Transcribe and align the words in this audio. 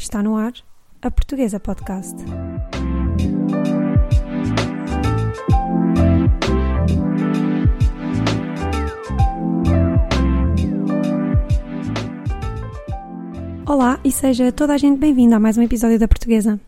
Está 0.00 0.22
no 0.22 0.34
ar 0.34 0.54
a 1.02 1.10
Portuguesa 1.10 1.60
Podcast. 1.60 2.16
Olá 13.66 14.00
e 14.02 14.10
seja 14.10 14.50
toda 14.50 14.72
a 14.72 14.78
gente 14.78 14.98
bem-vinda 14.98 15.36
a 15.36 15.38
mais 15.38 15.58
um 15.58 15.62
episódio 15.62 15.98
da 15.98 16.08
Portuguesa. 16.08 16.58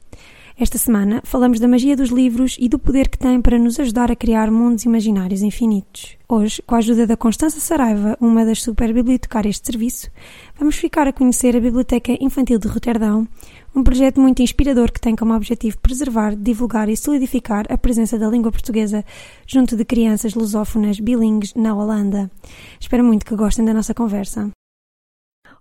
Esta 0.63 0.79
semana 0.79 1.21
falamos 1.25 1.59
da 1.59 1.67
magia 1.67 1.97
dos 1.97 2.11
livros 2.11 2.57
e 2.57 2.69
do 2.69 2.79
poder 2.79 3.09
que 3.09 3.19
têm 3.19 3.43
para 3.43 3.59
nos 3.59 3.81
ajudar 3.81 4.13
a 4.13 4.15
criar 4.15 4.49
mundos 4.49 4.85
imaginários 4.85 5.43
infinitos. 5.43 6.17
Hoje, 6.29 6.63
com 6.63 6.77
a 6.77 6.79
ajuda 6.79 7.05
da 7.05 7.17
Constança 7.17 7.59
Saraiva, 7.59 8.17
uma 8.21 8.45
das 8.45 8.63
super 8.63 8.95
bibliotecárias 8.95 9.59
de 9.59 9.67
serviço, 9.67 10.09
vamos 10.57 10.77
ficar 10.77 11.09
a 11.09 11.13
conhecer 11.13 11.57
a 11.57 11.61
Biblioteca 11.61 12.17
Infantil 12.21 12.61
de 12.61 12.69
Roterdão, 12.69 13.27
um 13.75 13.83
projeto 13.83 14.21
muito 14.21 14.41
inspirador 14.41 14.93
que 14.93 15.01
tem 15.01 15.17
como 15.17 15.35
objetivo 15.35 15.81
preservar, 15.81 16.37
divulgar 16.37 16.89
e 16.89 16.97
solidificar 16.97 17.67
a 17.69 17.77
presença 17.77 18.17
da 18.17 18.29
língua 18.29 18.53
portuguesa 18.53 19.05
junto 19.45 19.77
de 19.77 19.85
crianças 19.85 20.33
lusófonas 20.33 21.01
bilingues 21.01 21.55
na 21.55 21.75
Holanda. 21.75 22.31
Espero 22.79 23.03
muito 23.03 23.27
que 23.27 23.35
gostem 23.35 23.65
da 23.65 23.75
nossa 23.75 23.95
conversa. 23.95 24.49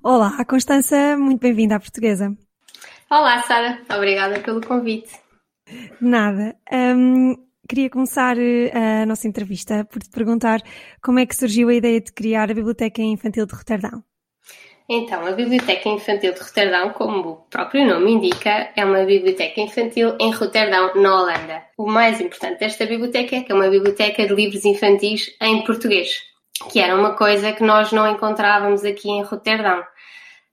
Olá, 0.04 0.46
Constança, 0.46 1.18
muito 1.18 1.42
bem-vinda 1.42 1.78
à 1.78 1.80
Portuguesa. 1.80 2.38
Olá, 3.12 3.44
Sara. 3.44 3.82
Obrigada 3.94 4.40
pelo 4.40 4.66
convite. 4.66 5.12
Nada. 6.00 6.56
Um, 6.72 7.36
queria 7.68 7.90
começar 7.90 8.38
eh, 8.40 8.72
a 9.04 9.06
nossa 9.06 9.28
entrevista 9.28 9.84
por 9.84 10.02
te 10.02 10.10
perguntar 10.10 10.62
como 11.04 11.20
é 11.20 11.26
que 11.26 11.36
surgiu 11.36 11.68
a 11.68 11.74
ideia 11.74 12.00
de 12.00 12.14
criar 12.14 12.50
a 12.50 12.54
Biblioteca 12.54 13.02
Infantil 13.02 13.46
de 13.46 13.54
Roterdão. 13.54 14.02
Então, 14.88 15.26
a 15.26 15.34
Biblioteca 15.34 15.90
Infantil 15.90 16.34
de 16.34 16.40
Roterdão, 16.40 16.92
como 16.92 17.30
o 17.32 17.36
próprio 17.50 17.86
nome 17.86 18.14
indica, 18.14 18.72
é 18.78 18.86
uma 18.86 19.04
biblioteca 19.04 19.60
infantil 19.60 20.16
em 20.18 20.32
Roterdão, 20.32 20.96
na 20.96 21.22
Holanda. 21.22 21.64
O 21.78 21.92
mais 21.92 22.22
importante 22.22 22.60
desta 22.60 22.86
biblioteca 22.86 23.36
é 23.36 23.42
que 23.42 23.52
é 23.52 23.56
uma 23.56 23.70
biblioteca 23.70 24.26
de 24.26 24.34
livros 24.34 24.64
infantis 24.64 25.36
em 25.42 25.66
português, 25.66 26.22
que 26.72 26.80
era 26.80 26.96
uma 26.96 27.14
coisa 27.14 27.52
que 27.52 27.62
nós 27.62 27.92
não 27.92 28.10
encontrávamos 28.10 28.86
aqui 28.86 29.10
em 29.10 29.22
Roterdão. 29.22 29.82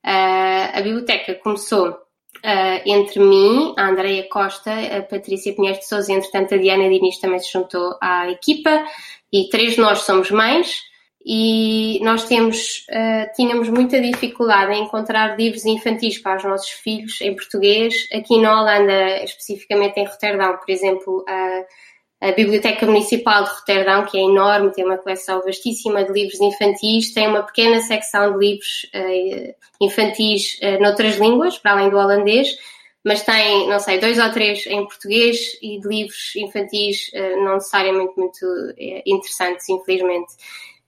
Uh, 0.04 0.74
a 0.74 0.80
biblioteca 0.82 1.36
começou 1.36 2.07
Uh, 2.38 2.80
entre 2.86 3.18
mim, 3.18 3.74
a 3.76 3.88
Andreia 3.88 4.28
Costa, 4.28 4.70
a 4.72 5.02
Patrícia 5.02 5.52
Pinheiro 5.52 5.78
de 5.78 5.88
Souza 5.88 6.12
entretanto, 6.12 6.54
a 6.54 6.58
Diana 6.58 6.88
Diniz 6.88 7.18
também 7.18 7.40
se 7.40 7.52
juntou 7.52 7.96
à 8.00 8.30
equipa 8.30 8.84
e 9.32 9.48
três 9.48 9.74
de 9.74 9.80
nós 9.80 10.00
somos 10.00 10.30
mães 10.30 10.82
e 11.26 11.98
nós 12.02 12.24
temos, 12.24 12.86
uh, 12.90 13.34
tínhamos 13.34 13.68
muita 13.68 14.00
dificuldade 14.00 14.72
em 14.72 14.84
encontrar 14.84 15.36
livros 15.36 15.66
infantis 15.66 16.18
para 16.18 16.36
os 16.36 16.44
nossos 16.44 16.70
filhos 16.70 17.20
em 17.20 17.34
português. 17.34 18.08
Aqui 18.14 18.40
na 18.40 18.60
Holanda, 18.60 19.24
especificamente 19.24 19.98
em 19.98 20.06
Roterdão, 20.06 20.56
por 20.56 20.70
exemplo, 20.70 21.24
uh, 21.28 21.64
a 22.20 22.32
Biblioteca 22.32 22.84
Municipal 22.84 23.44
de 23.44 23.50
Roterdão, 23.50 24.04
que 24.04 24.18
é 24.18 24.22
enorme, 24.22 24.72
tem 24.72 24.84
uma 24.84 24.98
coleção 24.98 25.40
vastíssima 25.42 26.04
de 26.04 26.12
livros 26.12 26.40
infantis, 26.40 27.12
tem 27.12 27.28
uma 27.28 27.44
pequena 27.44 27.80
secção 27.80 28.32
de 28.32 28.38
livros 28.38 28.90
uh, 28.92 29.54
infantis 29.80 30.58
uh, 30.60 30.82
noutras 30.82 31.16
línguas, 31.16 31.58
para 31.58 31.72
além 31.72 31.90
do 31.90 31.96
holandês, 31.96 32.56
mas 33.04 33.22
tem, 33.22 33.68
não 33.68 33.78
sei, 33.78 34.00
dois 34.00 34.18
ou 34.18 34.30
três 34.32 34.66
em 34.66 34.84
português 34.84 35.38
e 35.62 35.78
de 35.80 35.88
livros 35.88 36.34
infantis 36.34 37.08
uh, 37.14 37.44
não 37.44 37.54
necessariamente 37.54 38.12
muito 38.16 38.74
interessantes, 39.06 39.68
infelizmente. 39.68 40.34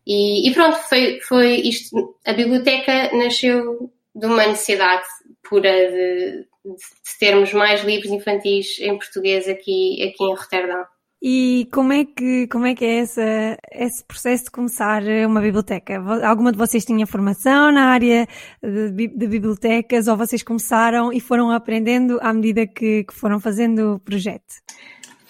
E, 0.04 0.48
e, 0.48 0.52
pronto, 0.52 0.78
foi, 0.78 1.20
foi 1.20 1.60
isto. 1.60 2.16
A 2.26 2.32
biblioteca 2.32 3.14
nasceu 3.16 3.88
de 4.16 4.26
uma 4.26 4.46
necessidade 4.46 5.04
pura 5.48 5.70
de, 5.70 6.46
de 6.64 7.18
termos 7.20 7.52
mais 7.52 7.84
livros 7.84 8.10
infantis 8.10 8.80
em 8.80 8.98
português 8.98 9.46
aqui, 9.46 10.02
aqui 10.02 10.24
em 10.24 10.34
Roterdão. 10.34 10.84
E 11.22 11.68
como 11.70 11.92
é 11.92 12.06
que, 12.06 12.46
como 12.46 12.64
é, 12.64 12.74
que 12.74 12.84
é 12.84 13.00
essa, 13.00 13.58
esse 13.72 14.02
processo 14.04 14.44
de 14.44 14.50
começar 14.50 15.02
uma 15.26 15.40
biblioteca? 15.40 16.02
Alguma 16.24 16.50
de 16.50 16.56
vocês 16.56 16.82
tinha 16.82 17.06
formação 17.06 17.70
na 17.70 17.90
área 17.90 18.26
de, 18.62 19.08
de 19.08 19.26
bibliotecas 19.26 20.08
ou 20.08 20.16
vocês 20.16 20.42
começaram 20.42 21.12
e 21.12 21.20
foram 21.20 21.50
aprendendo 21.50 22.18
à 22.22 22.32
medida 22.32 22.66
que, 22.66 23.04
que 23.04 23.12
foram 23.12 23.38
fazendo 23.38 23.96
o 23.96 23.98
projeto? 23.98 24.62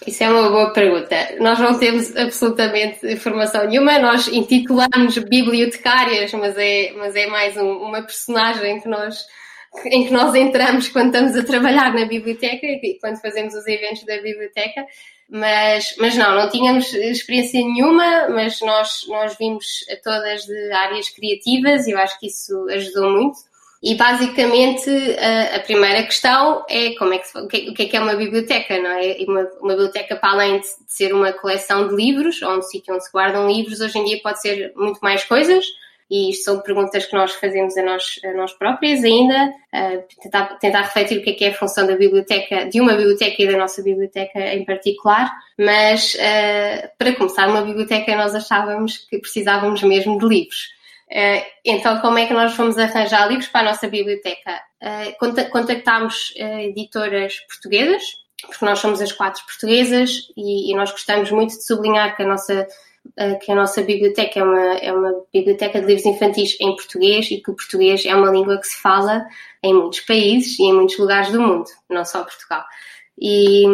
Isso 0.07 0.23
é 0.23 0.31
uma 0.31 0.49
boa 0.49 0.73
pergunta. 0.73 1.17
Nós 1.41 1.59
não 1.59 1.79
temos 1.79 2.17
absolutamente 2.17 3.17
formação 3.17 3.67
nenhuma, 3.67 3.99
nós 3.99 4.29
intitulamos 4.29 5.19
bibliotecárias, 5.19 6.33
mas 6.33 6.57
é, 6.57 6.93
mas 6.97 7.17
é 7.17 7.27
mais 7.27 7.57
um, 7.57 7.69
uma 7.69 8.01
personagem 8.03 8.81
que 8.81 8.89
nós, 8.89 9.27
em 9.87 10.07
que 10.07 10.13
nós 10.13 10.35
entramos 10.35 10.89
quando 10.89 11.07
estamos 11.07 11.37
a 11.37 11.43
trabalhar 11.43 11.93
na 11.93 12.07
biblioteca 12.07 12.65
e 12.65 12.97
quando 12.99 13.21
fazemos 13.21 13.55
os 13.55 13.67
eventos 13.67 14.05
da 14.05 14.17
biblioteca. 14.23 14.87
Mas, 15.31 15.95
mas 15.99 16.17
não, 16.17 16.35
não 16.35 16.51
tínhamos 16.51 16.93
experiência 16.93 17.61
nenhuma, 17.61 18.29
mas 18.31 18.61
nós, 18.61 19.07
nós 19.09 19.37
vimos 19.39 19.85
todas 20.03 20.43
de 20.43 20.73
áreas 20.73 21.09
criativas 21.09 21.87
e 21.87 21.93
eu 21.93 21.99
acho 21.99 22.19
que 22.19 22.27
isso 22.27 22.67
ajudou 22.69 23.11
muito. 23.11 23.39
E 23.83 23.95
basicamente 23.95 24.91
a, 24.91 25.57
a 25.57 25.61
primeira 25.61 26.03
questão 26.03 26.65
é 26.69 26.95
como 26.97 27.15
é 27.15 27.19
que, 27.19 27.39
o, 27.39 27.47
que, 27.47 27.71
o 27.71 27.75
que 27.75 27.83
é 27.85 27.87
que 27.87 27.97
é 27.97 28.01
uma 28.01 28.15
biblioteca, 28.15 28.79
não 28.79 28.91
é? 28.91 29.17
Uma, 29.27 29.49
uma 29.61 29.73
biblioteca, 29.73 30.17
para 30.17 30.33
além 30.33 30.59
de, 30.59 30.67
de 30.67 30.93
ser 30.93 31.15
uma 31.15 31.33
coleção 31.33 31.89
de 31.89 31.95
livros, 31.95 32.43
ou 32.43 32.59
um 32.59 32.63
sítio 32.63 32.93
onde 32.93 33.05
se 33.05 33.13
guardam 33.13 33.49
livros, 33.49 33.81
hoje 33.81 33.99
em 33.99 34.05
dia 34.05 34.21
pode 34.23 34.43
ser 34.43 34.73
muito 34.77 34.99
mais 35.01 35.25
coisas 35.25 35.65
e 36.11 36.31
isto 36.31 36.45
são 36.45 36.61
perguntas 36.61 37.07
que 37.07 37.15
nós 37.15 37.33
fazemos 37.35 37.77
a 37.77 37.83
nós, 37.83 38.19
a 38.25 38.33
nós 38.33 38.53
próprias 38.53 39.05
ainda, 39.05 39.55
uh, 39.73 40.05
tentar, 40.21 40.59
tentar 40.59 40.81
refletir 40.83 41.19
o 41.19 41.23
que 41.23 41.31
é, 41.31 41.33
que 41.35 41.45
é 41.45 41.49
a 41.51 41.55
função 41.55 41.87
da 41.87 41.97
biblioteca, 41.97 42.69
de 42.69 42.81
uma 42.81 42.95
biblioteca 42.95 43.41
e 43.41 43.47
da 43.47 43.57
nossa 43.57 43.81
biblioteca 43.81 44.41
em 44.53 44.65
particular, 44.65 45.31
mas 45.57 46.15
uh, 46.15 46.91
para 46.99 47.15
começar 47.15 47.49
uma 47.49 47.63
biblioteca 47.63 48.17
nós 48.17 48.35
achávamos 48.35 48.99
que 48.99 49.19
precisávamos 49.19 49.83
mesmo 49.83 50.19
de 50.19 50.27
livros. 50.27 50.71
Uh, 51.11 51.45
então, 51.65 52.01
como 52.01 52.19
é 52.19 52.27
que 52.27 52.35
nós 52.35 52.55
fomos 52.55 52.77
arranjar 52.77 53.29
livros 53.29 53.47
para 53.47 53.61
a 53.61 53.71
nossa 53.71 53.87
biblioteca? 53.87 54.61
Uh, 54.83 55.51
contactámos 55.51 56.33
editoras 56.37 57.39
portuguesas, 57.41 58.03
porque 58.47 58.65
nós 58.65 58.79
somos 58.79 59.01
as 59.01 59.13
quatro 59.13 59.45
portuguesas 59.45 60.29
e, 60.37 60.73
e 60.73 60.75
nós 60.75 60.91
gostamos 60.91 61.31
muito 61.31 61.51
de 61.51 61.65
sublinhar 61.65 62.17
que 62.17 62.23
a 62.23 62.27
nossa 62.27 62.67
que 63.41 63.53
a 63.53 63.55
nossa 63.55 63.83
biblioteca 63.83 64.41
é 64.41 64.43
uma, 64.43 64.75
é 64.79 64.93
uma 64.93 65.25
biblioteca 65.33 65.81
de 65.81 65.87
livros 65.87 66.07
infantis 66.07 66.57
em 66.61 66.75
português 66.75 67.31
e 67.31 67.43
que 67.43 67.51
o 67.51 67.55
português 67.55 68.05
é 68.05 68.15
uma 68.15 68.31
língua 68.31 68.59
que 68.59 68.67
se 68.67 68.81
fala 68.81 69.27
em 69.63 69.75
muitos 69.75 70.01
países 70.01 70.59
e 70.59 70.65
em 70.65 70.75
muitos 70.75 70.99
lugares 70.99 71.31
do 71.31 71.41
mundo, 71.41 71.67
não 71.89 72.05
só 72.05 72.23
Portugal. 72.23 72.65
E, 73.23 73.65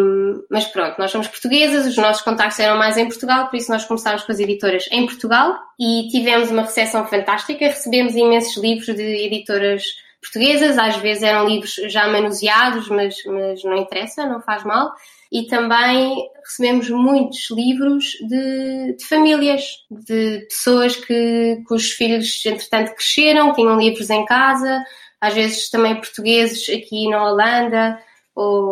mas 0.50 0.66
pronto, 0.66 0.98
nós 0.98 1.10
somos 1.10 1.28
portuguesas, 1.28 1.86
os 1.86 1.96
nossos 1.96 2.22
contactos 2.22 2.58
eram 2.58 2.76
mais 2.76 2.96
em 2.96 3.06
Portugal, 3.06 3.48
por 3.48 3.56
isso 3.56 3.70
nós 3.70 3.84
começámos 3.84 4.24
com 4.24 4.32
as 4.32 4.40
editoras 4.40 4.88
em 4.90 5.06
Portugal 5.06 5.56
e 5.78 6.08
tivemos 6.10 6.50
uma 6.50 6.62
recepção 6.62 7.06
fantástica, 7.06 7.66
recebemos 7.66 8.16
imensos 8.16 8.56
livros 8.56 8.86
de 8.86 9.26
editoras 9.26 9.84
portuguesas, 10.20 10.76
às 10.76 10.96
vezes 10.96 11.22
eram 11.22 11.46
livros 11.46 11.74
já 11.86 12.08
manuseados, 12.08 12.88
mas, 12.88 13.14
mas 13.24 13.62
não 13.62 13.76
interessa, 13.76 14.26
não 14.26 14.40
faz 14.40 14.64
mal 14.64 14.92
e 15.30 15.46
também 15.46 16.28
recebemos 16.44 16.88
muitos 16.90 17.50
livros 17.50 18.04
de, 18.28 18.96
de 18.96 19.04
famílias, 19.04 19.62
de 19.90 20.46
pessoas 20.48 20.96
que, 20.96 21.62
cujos 21.66 21.90
filhos, 21.92 22.44
entretanto, 22.46 22.94
cresceram, 22.94 23.52
tinham 23.52 23.78
livros 23.78 24.10
em 24.10 24.24
casa, 24.24 24.84
às 25.20 25.34
vezes 25.34 25.68
também 25.70 25.96
portugueses 25.96 26.68
aqui 26.68 27.08
na 27.08 27.24
Holanda, 27.24 27.98
ou, 28.34 28.62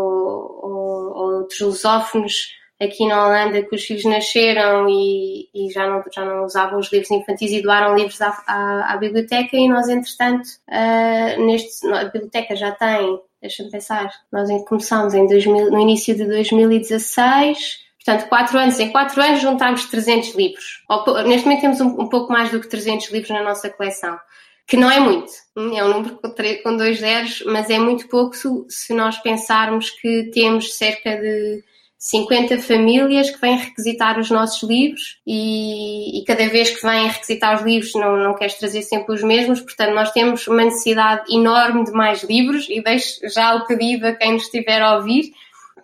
ou, 0.63 1.17
ou 1.17 1.35
outros 1.39 1.61
lusófonos 1.61 2.49
aqui 2.81 3.07
na 3.07 3.27
Holanda 3.27 3.63
que 3.63 3.75
os 3.75 3.85
filhos 3.85 4.05
nasceram 4.05 4.89
e, 4.89 5.49
e, 5.55 5.71
já, 5.71 5.89
não, 5.89 6.03
já 6.13 6.25
não 6.25 6.45
usavam 6.45 6.79
os 6.79 6.93
livros 6.93 7.11
infantis 7.11 7.53
e 7.53 7.63
doaram 7.63 7.97
livros 7.97 8.21
à, 8.21 8.43
à, 8.47 8.93
à 8.93 8.97
biblioteca 8.97 9.57
e 9.57 9.69
nós, 9.69 9.89
entretanto, 9.89 10.47
uh, 10.69 11.47
neste, 11.47 11.87
a 11.89 12.05
biblioteca 12.05 12.57
já 12.57 12.73
tem 12.73 13.21
deixa-me 13.45 13.71
pensar, 13.71 14.11
nós 14.33 14.49
começámos 14.67 15.13
em 15.13 15.27
2000, 15.27 15.71
no 15.71 15.79
início 15.79 16.17
de 16.17 16.25
2016, 16.25 17.59
portanto, 18.03 18.29
quatro 18.31 18.59
anos, 18.59 18.81
em 18.81 18.91
quatro 18.91 19.21
anos 19.21 19.43
juntámos 19.43 19.85
300 19.85 20.35
livros. 20.35 20.83
Neste 21.27 21.47
momento 21.47 21.61
temos 21.61 21.81
um, 21.83 21.89
um, 21.89 22.09
pouco 22.09 22.33
mais 22.33 22.51
do 22.51 22.59
que 22.59 22.69
300 22.69 23.11
livros 23.11 23.31
na 23.31 23.43
nossa 23.43 23.69
coleção, 23.69 24.19
que 24.67 24.79
não 24.79 24.91
é 24.91 24.99
muito, 24.99 25.31
é 25.57 25.85
um 25.85 25.89
número 25.89 26.19
com, 26.63 26.77
dois 26.77 26.99
zeros, 26.99 27.43
mas 27.47 27.69
é 27.69 27.79
muito 27.79 28.09
pouco 28.09 28.35
se, 28.35 28.49
se 28.71 28.95
nós 28.95 29.19
pensarmos 29.19 29.91
que 29.91 30.31
temos 30.33 30.75
cerca 30.75 31.15
de 31.21 31.63
50 32.05 32.59
famílias 32.59 33.31
que 33.31 33.41
vêm 33.41 33.57
requisitar 33.57 34.21
os 34.21 34.31
nossos 34.31 34.63
livros 34.63 35.19
e, 35.27 36.21
e, 36.21 36.25
cada 36.27 36.47
vez 36.51 36.69
que 36.69 36.87
vêm 36.87 37.09
requisitar 37.09 37.57
os 37.57 37.63
livros 37.63 37.95
não, 37.95 38.19
não 38.19 38.35
queres 38.35 38.59
trazer 38.59 38.83
sempre 38.83 39.15
os 39.15 39.23
mesmos, 39.23 39.63
portanto 39.63 39.95
nós 39.95 40.13
temos 40.13 40.47
uma 40.47 40.65
necessidade 40.65 41.35
enorme 41.35 41.83
de 41.83 41.93
mais 41.93 42.23
livros 42.23 42.67
e 42.69 42.83
deixo 42.83 43.27
já 43.31 43.55
o 43.55 43.67
pedido 43.67 44.07
a 44.07 44.13
quem 44.13 44.35
nos 44.35 44.43
estiver 44.43 44.83
a 44.83 44.97
ouvir 44.97 45.33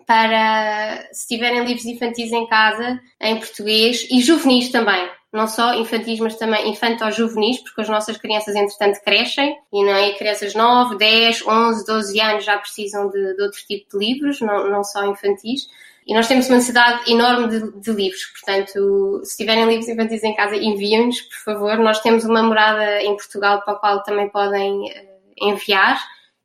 para, 0.05 1.09
se 1.11 1.27
tiverem 1.27 1.65
livros 1.65 1.85
infantis 1.85 2.31
em 2.31 2.45
casa, 2.45 3.01
em 3.19 3.37
português 3.37 4.07
e 4.11 4.21
juvenis 4.21 4.69
também. 4.69 5.09
não 5.33 5.47
só 5.47 5.73
infantis, 5.73 6.19
mas 6.19 6.35
também 6.35 6.69
infanto-juvenis, 6.69 7.63
porque 7.63 7.81
as 7.81 7.89
nossas 7.89 8.17
crianças, 8.17 8.55
entretanto, 8.55 9.01
crescem 9.03 9.57
e 9.73 9.83
não 9.83 9.95
é? 9.95 10.11
crianças 10.11 10.53
9, 10.53 10.97
10, 10.97 11.47
11, 11.47 11.83
12 11.83 12.21
anos 12.21 12.45
já 12.45 12.59
precisam 12.59 13.09
de, 13.09 13.35
de 13.35 13.41
outro 13.41 13.59
tipo 13.67 13.97
de 13.97 14.05
livros, 14.05 14.39
não, 14.39 14.69
não 14.69 14.83
só 14.83 15.03
infantis. 15.03 15.67
E 16.07 16.13
nós 16.13 16.27
temos 16.27 16.47
uma 16.47 16.55
necessidade 16.55 17.09
enorme 17.11 17.47
de, 17.47 17.79
de, 17.79 17.91
livros, 17.91 18.25
portanto, 18.25 19.21
se 19.23 19.37
tiverem 19.37 19.67
livros 19.67 19.87
infantis 19.87 20.23
em 20.23 20.35
casa, 20.35 20.55
enviem-nos, 20.55 21.21
por 21.21 21.37
favor. 21.43 21.77
Nós 21.77 21.99
temos 22.01 22.25
uma 22.25 22.41
morada 22.41 23.01
em 23.01 23.15
Portugal 23.15 23.61
para 23.61 23.73
a 23.73 23.77
qual 23.77 24.03
também 24.03 24.27
podem 24.29 24.81
uh, 24.81 25.49
enviar 25.49 26.01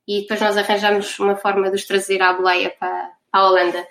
e 0.07 0.21
depois 0.21 0.41
nós 0.41 0.57
arranjamos 0.57 1.19
uma 1.19 1.37
forma 1.37 1.71
de 1.71 1.77
os 1.77 1.87
trazer 1.87 2.23
à 2.23 2.33
boleia 2.33 2.71
para, 2.79 3.11
para 3.33 3.41
a 3.41 3.49
Holanda, 3.49 3.83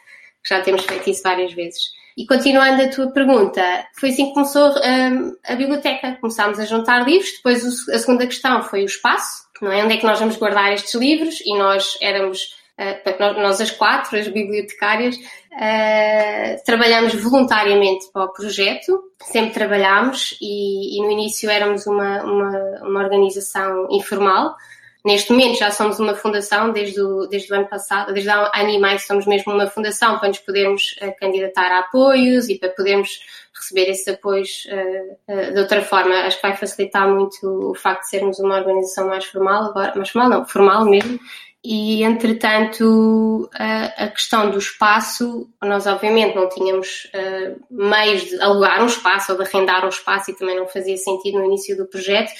que 0.43 0.53
já 0.53 0.61
temos 0.61 0.85
feito 0.85 1.09
isso 1.09 1.23
várias 1.23 1.51
vezes. 1.53 1.81
E 2.17 2.25
continuando 2.25 2.81
a 2.81 2.87
tua 2.87 3.11
pergunta, 3.11 3.61
foi 3.99 4.09
assim 4.09 4.27
que 4.27 4.33
começou 4.33 4.69
um, 4.69 5.35
a 5.45 5.55
biblioteca. 5.55 6.17
Começámos 6.21 6.59
a 6.59 6.65
juntar 6.65 7.05
livros, 7.05 7.31
depois 7.35 7.89
a 7.89 7.99
segunda 7.99 8.25
questão 8.25 8.63
foi 8.63 8.83
o 8.83 8.85
espaço, 8.85 9.43
não 9.61 9.71
é? 9.71 9.83
Onde 9.83 9.95
é 9.95 9.97
que 9.97 10.05
nós 10.05 10.19
vamos 10.19 10.37
guardar 10.37 10.71
estes 10.71 10.93
livros? 10.93 11.41
E 11.41 11.57
nós 11.57 11.97
éramos 12.01 12.55
Uh, 12.77 13.41
nós 13.41 13.61
as 13.61 13.71
quatro, 13.71 14.19
as 14.19 14.27
bibliotecárias, 14.27 15.15
uh, 15.15 16.63
trabalhamos 16.65 17.15
voluntariamente 17.15 18.11
para 18.11 18.25
o 18.25 18.33
projeto, 18.33 19.01
sempre 19.21 19.51
trabalhámos 19.51 20.37
e, 20.41 20.99
e 20.99 21.01
no 21.01 21.09
início 21.09 21.49
éramos 21.49 21.87
uma, 21.87 22.21
uma, 22.23 22.59
uma, 22.81 22.99
organização 23.01 23.87
informal. 23.89 24.57
Neste 25.05 25.31
momento 25.31 25.57
já 25.57 25.71
somos 25.71 25.99
uma 25.99 26.15
fundação, 26.15 26.73
desde 26.73 26.99
o, 26.99 27.27
desde 27.27 27.53
o 27.53 27.55
ano 27.55 27.69
passado, 27.69 28.11
desde 28.11 28.29
há 28.29 28.51
ano 28.53 28.69
e 28.69 28.77
meio 28.77 28.99
somos 28.99 29.25
mesmo 29.25 29.53
uma 29.53 29.67
fundação 29.67 30.19
para 30.19 30.27
nos 30.27 30.39
podermos 30.39 30.97
uh, 31.01 31.15
candidatar 31.17 31.71
a 31.71 31.79
apoios 31.79 32.49
e 32.49 32.59
para 32.59 32.71
podermos 32.71 33.21
receber 33.55 33.89
esses 33.89 34.05
apoios 34.09 34.67
de 35.53 35.59
outra 35.61 35.81
forma. 35.81 36.13
Acho 36.13 36.41
que 36.41 36.45
vai 36.45 36.57
facilitar 36.57 37.07
muito 37.07 37.71
o 37.71 37.73
facto 37.73 38.01
de 38.01 38.09
sermos 38.09 38.37
uma 38.37 38.57
organização 38.57 39.07
mais 39.07 39.23
formal, 39.23 39.69
agora, 39.69 39.93
mais 39.95 40.09
formal 40.09 40.29
não, 40.29 40.45
formal 40.45 40.83
mesmo, 40.83 41.17
e, 41.65 42.03
entretanto, 42.03 43.49
a, 43.55 44.03
a, 44.03 44.07
questão 44.09 44.51
do 44.51 44.59
espaço, 44.59 45.49
nós 45.63 45.87
obviamente 45.87 46.35
não 46.35 46.47
tínhamos 46.47 47.05
uh, 47.05 47.59
meios 47.71 48.21
de 48.21 48.39
alugar 48.39 48.83
um 48.83 48.85
espaço 48.85 49.31
ou 49.31 49.37
de 49.37 49.43
arrendar 49.43 49.83
um 49.83 49.89
espaço 49.89 50.29
e 50.29 50.35
também 50.35 50.55
não 50.55 50.67
fazia 50.67 50.95
sentido 50.95 51.39
no 51.39 51.45
início 51.45 51.75
do 51.75 51.87
projeto. 51.87 52.31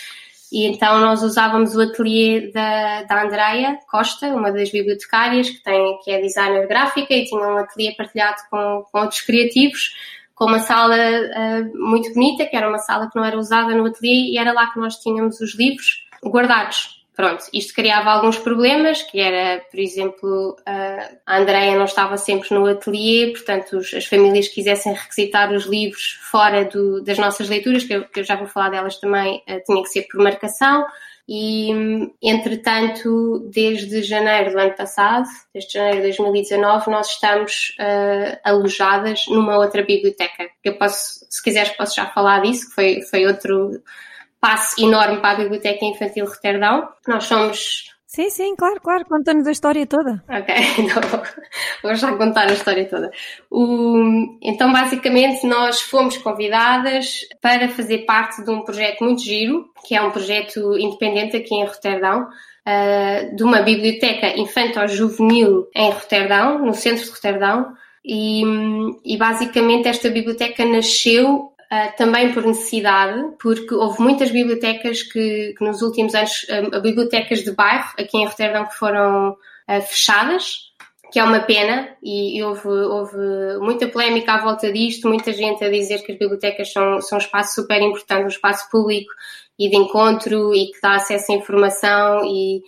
E 0.51 0.68
então 0.68 1.00
nós 1.00 1.24
usávamos 1.24 1.75
o 1.75 1.81
ateliê 1.81 2.51
da, 2.51 3.01
da 3.04 3.24
Andrea 3.24 3.80
Costa, 3.89 4.27
uma 4.27 4.51
das 4.51 4.69
bibliotecárias, 4.69 5.50
que, 5.50 5.63
tem, 5.63 5.98
que 6.04 6.12
é 6.12 6.22
designer 6.22 6.68
gráfica 6.68 7.12
e 7.12 7.25
tinha 7.25 7.42
um 7.42 7.57
ateliê 7.57 7.95
partilhado 7.95 8.44
com, 8.51 8.86
com 8.92 9.00
outros 9.00 9.22
criativos, 9.22 9.95
com 10.36 10.45
uma 10.45 10.60
sala 10.60 10.95
uh, 10.95 11.72
muito 11.74 12.13
bonita, 12.13 12.45
que 12.45 12.56
era 12.56 12.69
uma 12.69 12.77
sala 12.77 13.10
que 13.10 13.16
não 13.16 13.25
era 13.25 13.39
usada 13.39 13.74
no 13.74 13.88
ateliê 13.88 14.33
e 14.33 14.38
era 14.38 14.54
lá 14.54 14.72
que 14.72 14.80
nós 14.80 14.98
tínhamos 14.98 15.42
os 15.42 15.56
livros 15.56 16.06
guardados. 16.24 16.95
Pronto, 17.16 17.46
isto 17.54 17.74
criava 17.74 18.10
alguns 18.10 18.38
problemas, 18.38 19.02
que 19.02 19.22
era, 19.22 19.64
por 19.72 19.80
exemplo, 19.80 20.58
a 21.26 21.38
Andreia 21.38 21.78
não 21.78 21.86
estava 21.86 22.18
sempre 22.18 22.54
no 22.54 22.66
ateliê, 22.66 23.32
portanto, 23.32 23.78
as 23.78 24.06
famílias 24.06 24.50
que 24.50 24.56
quisessem 24.56 24.94
requisitar 24.94 25.54
os 25.54 25.66
livros 25.66 26.20
fora 26.30 26.66
do, 26.66 27.02
das 27.02 27.18
nossas 27.18 27.48
leituras, 27.48 27.86
que 27.86 27.94
eu, 27.94 28.04
que 28.04 28.20
eu, 28.20 28.24
já 28.26 28.36
vou 28.36 28.48
falar 28.48 28.70
delas 28.70 29.00
também, 29.00 29.38
uh, 29.50 29.64
tinha 29.66 29.82
que 29.82 29.90
ser 29.90 30.02
por 30.12 30.22
marcação. 30.22 30.86
E, 31.28 31.72
entretanto, 32.22 33.50
desde 33.52 34.04
janeiro 34.04 34.52
do 34.52 34.60
ano 34.60 34.76
passado, 34.76 35.26
desde 35.54 35.74
janeiro 35.74 35.98
de 35.98 36.04
2019, 36.04 36.92
nós 36.92 37.08
estamos 37.12 37.74
uh, 37.80 38.38
alojadas 38.44 39.26
numa 39.30 39.58
outra 39.58 39.84
biblioteca. 39.84 40.50
Eu 40.64 40.78
posso, 40.78 41.26
se 41.30 41.42
quiseres, 41.42 41.70
posso 41.70 41.96
já 41.96 42.08
falar 42.08 42.42
disso, 42.42 42.68
que 42.68 42.76
foi, 42.76 43.02
foi 43.04 43.26
outro 43.26 43.82
passo 44.46 44.80
enorme 44.80 45.18
para 45.22 45.32
a 45.32 45.42
Biblioteca 45.42 45.84
Infantil 45.84 46.26
Roterdão. 46.26 46.88
Nós 47.08 47.24
somos 47.24 47.96
Sim, 48.06 48.30
sim, 48.30 48.56
claro, 48.56 48.80
claro. 48.80 49.04
Conta-nos 49.06 49.48
a 49.48 49.52
história 49.52 49.86
toda. 49.88 50.24
Ok, 50.30 50.56
então 50.80 51.02
vou 51.82 51.96
já 51.96 52.16
contar 52.16 52.48
a 52.48 52.54
história 52.54 52.88
toda. 52.88 53.12
O, 53.52 54.38
então, 54.42 54.72
basicamente, 54.72 55.46
nós 55.46 55.82
fomos 55.82 56.16
convidadas 56.18 57.22
para 57.42 57.68
fazer 57.70 58.06
parte 58.06 58.44
de 58.44 58.52
um 58.52 58.62
projeto 58.62 59.04
muito 59.04 59.22
giro, 59.22 59.66
que 59.86 59.96
é 59.96 60.02
um 60.02 60.12
projeto 60.12 60.78
independente 60.78 61.36
aqui 61.36 61.56
em 61.56 61.66
Roterdão, 61.66 62.22
uh, 62.22 63.36
de 63.36 63.44
uma 63.44 63.64
biblioteca 63.64 64.40
infanto-juvenil 64.40 65.68
em 65.76 65.92
Roterdão, 65.92 66.60
no 66.60 66.74
centro 66.74 67.04
de 67.04 67.10
Roterdão. 67.10 67.74
E, 68.06 68.44
e 69.04 69.18
basicamente 69.18 69.88
esta 69.88 70.10
biblioteca 70.10 70.64
nasceu 70.64 71.55
Uh, 71.72 71.98
também 71.98 72.32
por 72.32 72.46
necessidade, 72.46 73.20
porque 73.42 73.74
houve 73.74 74.00
muitas 74.00 74.30
bibliotecas 74.30 75.02
que, 75.02 75.56
que 75.58 75.66
nos 75.66 75.82
últimos 75.82 76.14
anos, 76.14 76.44
uh, 76.44 76.80
bibliotecas 76.80 77.44
de 77.44 77.52
bairro 77.52 77.92
aqui 77.98 78.18
em 78.18 78.26
Roterdão 78.26 78.66
que 78.68 78.76
foram 78.76 79.32
uh, 79.32 79.82
fechadas, 79.82 80.72
que 81.12 81.20
é 81.20 81.24
uma 81.24 81.40
pena, 81.40 81.90
e, 82.04 82.38
e 82.38 82.44
houve, 82.44 82.68
houve, 82.68 83.18
muita 83.60 83.88
polémica 83.88 84.34
à 84.34 84.42
volta 84.42 84.72
disto, 84.72 85.08
muita 85.08 85.34
gente 85.34 85.64
a 85.64 85.70
dizer 85.70 86.04
que 86.04 86.12
as 86.12 86.20
bibliotecas 86.20 86.72
são, 86.72 87.02
são 87.02 87.18
um 87.18 87.22
espaço 87.22 87.56
super 87.56 87.82
importante, 87.82 88.26
um 88.26 88.28
espaço 88.28 88.70
público 88.70 89.12
e 89.58 89.68
de 89.68 89.76
encontro 89.76 90.54
e 90.54 90.68
que 90.68 90.82
dá 90.82 90.96
acesso 90.96 91.32
à 91.32 91.36
informação 91.36 92.26
e 92.26 92.62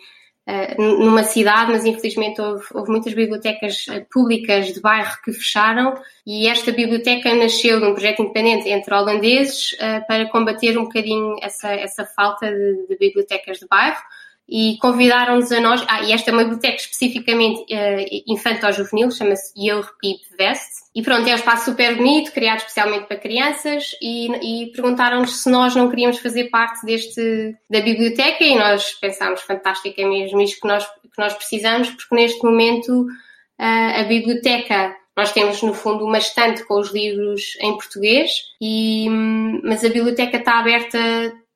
numa 0.77 1.23
cidade, 1.23 1.73
mas 1.73 1.85
infelizmente 1.85 2.39
houve, 2.39 2.65
houve, 2.73 2.89
muitas 2.89 3.13
bibliotecas 3.13 3.85
eh, 3.89 4.05
públicas 4.09 4.73
de 4.73 4.79
bairro 4.79 5.17
que 5.21 5.33
fecharam 5.33 5.93
e 6.25 6.47
esta 6.47 6.71
biblioteca 6.71 7.33
nasceu 7.35 7.81
de 7.81 7.85
um 7.85 7.91
projeto 7.91 8.21
independente 8.21 8.69
entre 8.69 8.93
holandeses 8.93 9.73
uh, 9.73 10.07
para 10.07 10.29
combater 10.29 10.77
um 10.77 10.83
bocadinho 10.83 11.35
essa, 11.41 11.69
essa 11.73 12.05
falta 12.05 12.49
de, 12.49 12.87
de 12.87 12.97
bibliotecas 12.97 13.59
de 13.59 13.67
bairro 13.67 14.01
e 14.49 14.77
convidaram-nos 14.81 15.51
a 15.51 15.59
nós, 15.59 15.83
ah, 15.87 16.03
e 16.03 16.13
esta 16.13 16.31
é 16.31 16.33
uma 16.33 16.43
biblioteca 16.43 16.77
especificamente 16.77 17.61
uh, 17.61 18.23
infanto-juvenil, 18.27 19.11
chama-se 19.11 19.51
Jeugdpiep 19.57 20.21
West, 20.39 20.87
e 20.95 21.01
pronto, 21.01 21.27
é 21.27 21.33
um 21.33 21.35
espaço 21.35 21.65
super 21.65 21.95
bonito, 21.97 22.31
criado 22.31 22.59
especialmente 22.59 23.07
para 23.07 23.17
crianças, 23.17 23.91
e, 24.01 24.63
e 24.63 24.71
perguntaram-nos 24.71 25.43
se 25.43 25.49
nós 25.49 25.75
não 25.75 25.89
queríamos 25.89 26.19
fazer 26.19 26.45
parte 26.45 26.85
deste, 26.85 27.55
da 27.69 27.81
biblioteca, 27.81 28.43
e 28.43 28.55
nós 28.55 28.93
pensámos, 28.93 29.41
fantástico, 29.41 29.99
é 29.99 30.05
mesmo 30.05 30.39
isto 30.41 30.61
que 30.61 30.67
nós, 30.67 30.85
que 30.85 31.17
nós 31.21 31.33
precisamos, 31.33 31.89
porque 31.89 32.15
neste 32.15 32.41
momento 32.43 33.01
uh, 33.01 33.99
a 33.99 34.03
biblioteca 34.03 34.95
nós 35.17 35.31
temos, 35.31 35.61
no 35.63 35.73
fundo, 35.73 36.05
uma 36.05 36.19
estante 36.19 36.63
com 36.63 36.79
os 36.79 36.93
livros 36.93 37.57
em 37.59 37.73
português, 37.73 38.29
e, 38.61 39.09
hum, 39.09 39.61
mas 39.63 39.83
a 39.83 39.89
biblioteca 39.89 40.37
está 40.37 40.59
aberta 40.59 40.99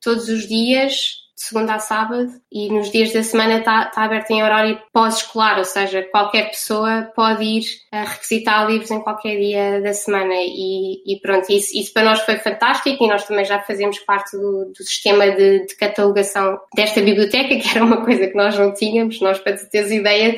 todos 0.02 0.28
os 0.30 0.48
dias, 0.48 1.21
segunda 1.42 1.76
a 1.76 1.80
sábado 1.80 2.30
e 2.52 2.70
nos 2.70 2.92
dias 2.92 3.12
da 3.12 3.24
semana 3.24 3.60
está, 3.60 3.88
está 3.88 4.04
aberto 4.04 4.30
em 4.30 4.44
horário 4.44 4.80
pós-escolar, 4.94 5.58
ou 5.58 5.66
seja, 5.66 6.04
qualquer 6.04 6.50
pessoa 6.50 7.12
pode 7.16 7.44
ir 7.44 7.64
a 7.92 8.04
requisitar 8.04 8.70
livros 8.70 8.92
em 8.92 9.02
qualquer 9.02 9.38
dia 9.38 9.82
da 9.82 9.92
semana 9.92 10.36
e, 10.36 11.02
e 11.06 11.20
pronto, 11.20 11.52
isso, 11.52 11.76
isso, 11.76 11.92
para 11.94 12.04
nós 12.04 12.22
foi 12.22 12.38
fantástico 12.38 13.04
e 13.04 13.08
nós 13.08 13.26
também 13.26 13.44
já 13.44 13.60
fazemos 13.60 13.98
parte 14.00 14.38
do, 14.38 14.72
do 14.78 14.84
sistema 14.84 15.32
de, 15.32 15.66
de, 15.66 15.76
catalogação 15.76 16.60
desta 16.76 17.02
biblioteca, 17.02 17.56
que 17.60 17.76
era 17.76 17.84
uma 17.84 18.06
coisa 18.06 18.28
que 18.28 18.36
nós 18.36 18.58
não 18.58 18.72
tínhamos, 18.74 19.20
nós 19.20 19.40
para 19.40 19.58
teres 19.58 19.92
ideia, 19.92 20.38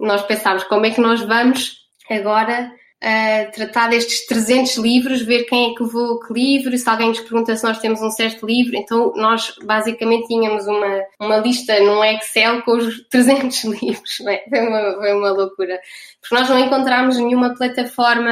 nós 0.00 0.22
pensávamos 0.22 0.64
como 0.64 0.86
é 0.86 0.90
que 0.90 1.00
nós 1.00 1.20
vamos 1.20 1.76
agora 2.08 2.72
uh, 3.02 3.52
tratar 3.52 3.88
destes 3.88 4.26
300 4.26 4.76
livros, 4.76 5.22
ver 5.22 5.44
quem 5.44 5.70
é 5.70 5.74
que 5.74 5.82
levou 5.82 6.20
que 6.20 6.32
livro, 6.32 6.76
se 6.76 6.88
alguém 6.88 7.08
nos 7.08 7.20
pergunta 7.20 7.56
se 7.56 7.64
nós 7.64 7.78
temos 7.78 8.00
um 8.00 8.10
certo 8.10 8.46
livro. 8.46 8.76
Então, 8.76 9.12
nós 9.16 9.54
basicamente 9.64 10.26
tínhamos 10.26 10.66
uma, 10.66 11.02
uma 11.20 11.36
lista 11.38 11.78
num 11.80 12.04
Excel 12.04 12.62
com 12.62 12.72
os 12.72 13.06
300 13.08 13.64
livros. 13.64 14.16
Não 14.20 14.32
é? 14.32 14.44
foi, 14.48 14.60
uma, 14.60 14.94
foi 14.94 15.12
uma 15.14 15.30
loucura. 15.30 15.80
Porque 16.20 16.34
nós 16.34 16.48
não 16.48 16.58
encontramos 16.58 17.16
nenhuma 17.16 17.54
plataforma 17.54 18.30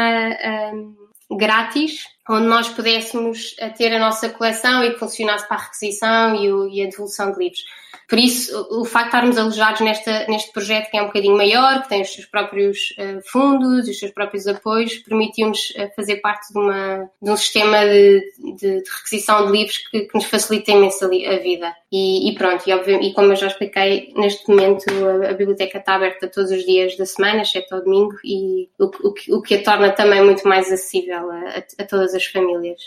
um, 0.72 1.36
grátis 1.36 2.04
onde 2.28 2.46
nós 2.46 2.68
pudéssemos 2.68 3.54
eh, 3.58 3.68
ter 3.70 3.94
a 3.94 3.98
nossa 3.98 4.28
coleção 4.28 4.82
e 4.82 4.92
que 4.92 4.98
funcionasse 4.98 5.46
para 5.46 5.58
a 5.58 5.62
requisição 5.62 6.34
e, 6.34 6.52
o, 6.52 6.68
e 6.68 6.82
a 6.82 6.86
devolução 6.86 7.32
de 7.32 7.38
livros. 7.38 7.64
Por 8.08 8.20
isso, 8.20 8.68
o 8.70 8.84
facto 8.84 9.10
de 9.10 9.16
estarmos 9.16 9.38
alojados 9.38 9.80
nesta, 9.80 10.26
neste 10.28 10.52
projeto 10.52 10.90
que 10.90 10.96
é 10.96 11.02
um 11.02 11.06
bocadinho 11.06 11.36
maior, 11.36 11.82
que 11.82 11.88
tem 11.88 12.02
os 12.02 12.12
seus 12.12 12.26
próprios 12.26 12.94
uh, 12.98 13.20
fundos, 13.26 13.88
os 13.88 13.98
seus 13.98 14.12
próprios 14.12 14.46
apoios, 14.46 14.94
permitiu-nos 14.98 15.70
uh, 15.70 15.90
fazer 15.96 16.16
parte 16.16 16.52
de, 16.52 16.58
uma, 16.58 17.10
de 17.20 17.30
um 17.30 17.36
sistema 17.36 17.84
de, 17.84 18.20
de, 18.38 18.82
de 18.82 18.90
requisição 18.90 19.46
de 19.46 19.52
livros 19.52 19.78
que, 19.78 20.00
que, 20.02 20.14
nos 20.14 20.24
facilita 20.26 20.70
imenso 20.70 21.04
a, 21.04 21.08
vida. 21.08 21.74
E, 21.90 22.30
e 22.30 22.34
pronto, 22.36 22.62
e, 22.68 22.72
e, 22.72 23.12
como 23.12 23.32
eu 23.32 23.36
já 23.36 23.48
expliquei, 23.48 24.12
neste 24.14 24.48
momento 24.48 24.84
a, 24.88 25.30
a, 25.30 25.32
biblioteca 25.32 25.78
está 25.78 25.96
aberta 25.96 26.28
todos 26.28 26.52
os 26.52 26.64
dias 26.64 26.96
da 26.96 27.06
semana, 27.06 27.42
exceto 27.42 27.74
ao 27.74 27.82
domingo, 27.82 28.14
e 28.24 28.68
o, 28.78 28.84
o, 28.84 29.36
o 29.38 29.42
que 29.42 29.56
a 29.56 29.62
torna 29.64 29.90
também 29.90 30.22
muito 30.24 30.46
mais 30.46 30.66
acessível 30.70 31.28
a, 31.30 31.64
a 31.78 31.84
todas 31.84 32.14
as 32.14 32.24
famílias. 32.24 32.80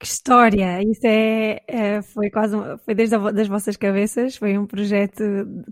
Que 0.00 0.06
história! 0.06 0.82
Isso 0.82 1.06
é, 1.06 1.60
é 1.66 2.02
foi 2.02 2.28
quase 2.28 2.56
foi 2.84 2.94
desde 2.94 3.14
a, 3.14 3.30
das 3.30 3.48
vossas 3.48 3.76
cabeças, 3.76 4.36
foi 4.36 4.58
um 4.58 4.66
projeto 4.66 5.22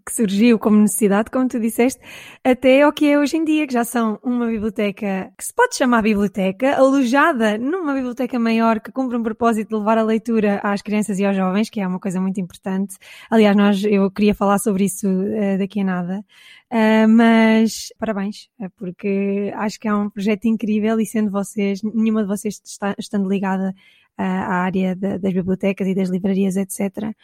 que 0.06 0.14
surgiu 0.14 0.58
como 0.58 0.78
necessidade, 0.78 1.30
como 1.30 1.48
tu 1.48 1.58
disseste, 1.60 2.00
até 2.42 2.82
ao 2.82 2.92
que 2.92 3.10
é 3.10 3.18
hoje 3.18 3.36
em 3.36 3.44
dia, 3.44 3.66
que 3.66 3.72
já 3.74 3.84
são 3.84 4.18
uma 4.22 4.46
biblioteca 4.46 5.30
que 5.36 5.44
se 5.44 5.52
pode 5.52 5.76
chamar 5.76 6.02
biblioteca, 6.02 6.76
alojada 6.76 7.58
numa 7.58 7.92
biblioteca 7.94 8.38
maior 8.38 8.80
que 8.80 8.92
cumpre 8.92 9.16
um 9.18 9.22
propósito 9.22 9.70
de 9.70 9.74
levar 9.74 9.98
a 9.98 10.02
leitura 10.02 10.60
às 10.62 10.80
crianças 10.80 11.18
e 11.18 11.26
aos 11.26 11.36
jovens, 11.36 11.68
que 11.68 11.80
é 11.80 11.86
uma 11.86 12.00
coisa 12.00 12.20
muito 12.20 12.40
importante. 12.40 12.96
Aliás, 13.28 13.56
nós, 13.56 13.84
eu 13.84 14.10
queria 14.10 14.34
falar 14.34 14.58
sobre 14.58 14.84
isso 14.84 15.08
uh, 15.08 15.58
daqui 15.58 15.80
a 15.80 15.84
nada. 15.84 16.24
Uh, 16.72 17.06
mas 17.06 17.92
parabéns, 17.98 18.48
eh, 18.58 18.70
porque 18.78 19.52
acho 19.56 19.78
que 19.78 19.86
é 19.86 19.94
um 19.94 20.08
projeto 20.08 20.46
incrível 20.46 20.98
e 20.98 21.04
sendo 21.04 21.30
vocês, 21.30 21.82
nenhuma 21.82 22.22
de 22.22 22.28
vocês 22.28 22.62
está, 22.64 22.94
estando 22.98 23.28
ligada 23.28 23.74
uh, 24.18 24.22
à 24.22 24.54
área 24.64 24.96
de, 24.96 25.18
das 25.18 25.34
bibliotecas 25.34 25.86
e 25.86 25.94
das 25.94 26.08
livrarias, 26.08 26.56
etc 26.56 27.14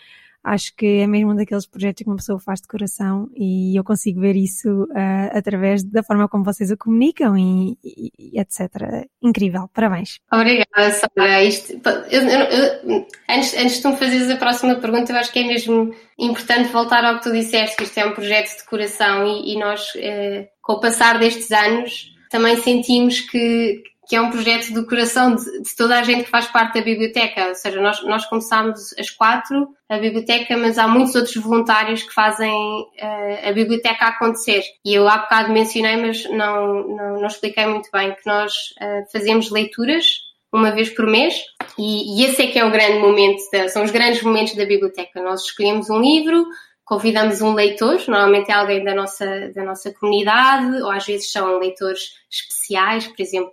acho 0.43 0.75
que 0.77 1.01
é 1.01 1.07
mesmo 1.07 1.33
um 1.33 1.37
daqueles 1.37 1.67
projetos 1.67 2.03
que 2.03 2.09
uma 2.09 2.17
pessoa 2.17 2.39
faz 2.39 2.61
de 2.61 2.69
coração 2.69 3.29
e 3.35 3.79
eu 3.79 3.85
consigo 3.85 4.21
ver 4.21 4.37
isso 4.37 4.85
uh, 4.85 5.37
através 5.37 5.83
da 5.83 6.03
forma 6.03 6.29
como 6.29 6.45
vocês 6.45 6.71
o 6.71 6.77
comunicam 6.77 7.37
e, 7.37 7.77
e, 7.85 8.13
e 8.19 8.41
etc. 8.41 9.07
Incrível, 9.23 9.69
parabéns. 9.75 10.19
Obrigada, 10.33 10.91
Sara. 10.93 11.43
Isto, 11.43 11.73
eu, 12.11 12.23
eu, 12.23 12.41
eu, 12.41 13.07
antes, 13.29 13.57
antes 13.57 13.77
de 13.77 13.83
tu 13.83 13.91
me 13.91 13.97
fazeres 13.97 14.31
a 14.31 14.37
próxima 14.37 14.77
pergunta, 14.77 15.13
eu 15.13 15.17
acho 15.17 15.33
que 15.33 15.41
é 15.41 15.45
mesmo 15.45 15.95
importante 16.19 16.73
voltar 16.73 17.05
ao 17.05 17.19
que 17.19 17.25
tu 17.25 17.33
disseste, 17.33 17.77
que 17.77 17.85
isto 17.85 17.99
é 17.99 18.07
um 18.07 18.15
projeto 18.15 18.57
de 18.57 18.65
coração 18.65 19.27
e, 19.27 19.55
e 19.55 19.59
nós, 19.59 19.93
eh, 19.97 20.49
com 20.63 20.75
o 20.75 20.81
passar 20.81 21.19
destes 21.19 21.51
anos, 21.51 22.15
também 22.31 22.57
sentimos 22.57 23.21
que, 23.21 23.83
que 24.09 24.17
é 24.17 24.21
um 24.21 24.31
projeto 24.31 24.73
do 24.73 24.87
coração 24.87 25.35
de, 25.35 25.45
de, 25.45 25.77
toda 25.77 25.99
a 25.99 26.03
gente 26.03 26.25
que 26.25 26.31
faz 26.31 26.47
parte 26.47 26.75
da 26.79 26.81
biblioteca. 26.81 27.49
Ou 27.49 27.55
seja, 27.55 27.81
nós, 27.81 28.03
nós 28.05 28.25
começámos 28.25 28.95
as 28.99 29.11
quatro 29.11 29.69
a 29.89 29.99
biblioteca, 29.99 30.57
mas 30.57 30.79
há 30.79 30.89
muitos 30.89 31.15
outros 31.15 31.37
voluntários 31.37 32.03
que 32.03 32.13
fazem 32.13 32.51
uh, 32.51 33.49
a 33.49 33.53
biblioteca 33.53 34.07
acontecer. 34.07 34.63
E 34.85 34.95
eu 34.95 35.07
há 35.07 35.19
bocado 35.19 35.53
mencionei, 35.53 35.97
mas 35.97 36.25
não, 36.31 36.89
não, 36.89 37.21
não 37.21 37.27
expliquei 37.27 37.67
muito 37.67 37.91
bem, 37.93 38.15
que 38.15 38.27
nós 38.27 38.53
uh, 38.53 39.11
fazemos 39.13 39.51
leituras 39.51 40.07
uma 40.53 40.71
vez 40.71 40.89
por 40.89 41.07
mês 41.07 41.35
e, 41.79 42.23
e, 42.23 42.25
esse 42.25 42.43
é 42.43 42.47
que 42.47 42.59
é 42.59 42.65
o 42.65 42.71
grande 42.71 42.99
momento, 42.99 43.39
da, 43.53 43.69
são 43.69 43.85
os 43.85 43.91
grandes 43.91 44.23
momentos 44.23 44.55
da 44.55 44.65
biblioteca. 44.65 45.23
Nós 45.23 45.43
escolhemos 45.43 45.91
um 45.91 46.01
livro, 46.01 46.47
convidamos 46.89 47.43
um 47.43 47.53
leitor, 47.53 48.01
normalmente 48.09 48.51
é 48.51 48.55
alguém 48.55 48.83
da 48.83 48.95
nossa, 48.95 49.53
da 49.55 49.63
nossa 49.63 49.93
comunidade, 49.93 50.83
ou 50.83 50.91
às 50.91 51.05
vezes 51.05 51.31
são 51.31 51.59
leitores 51.59 52.15
especiais, 52.31 53.07
por 53.07 53.21
exemplo, 53.21 53.53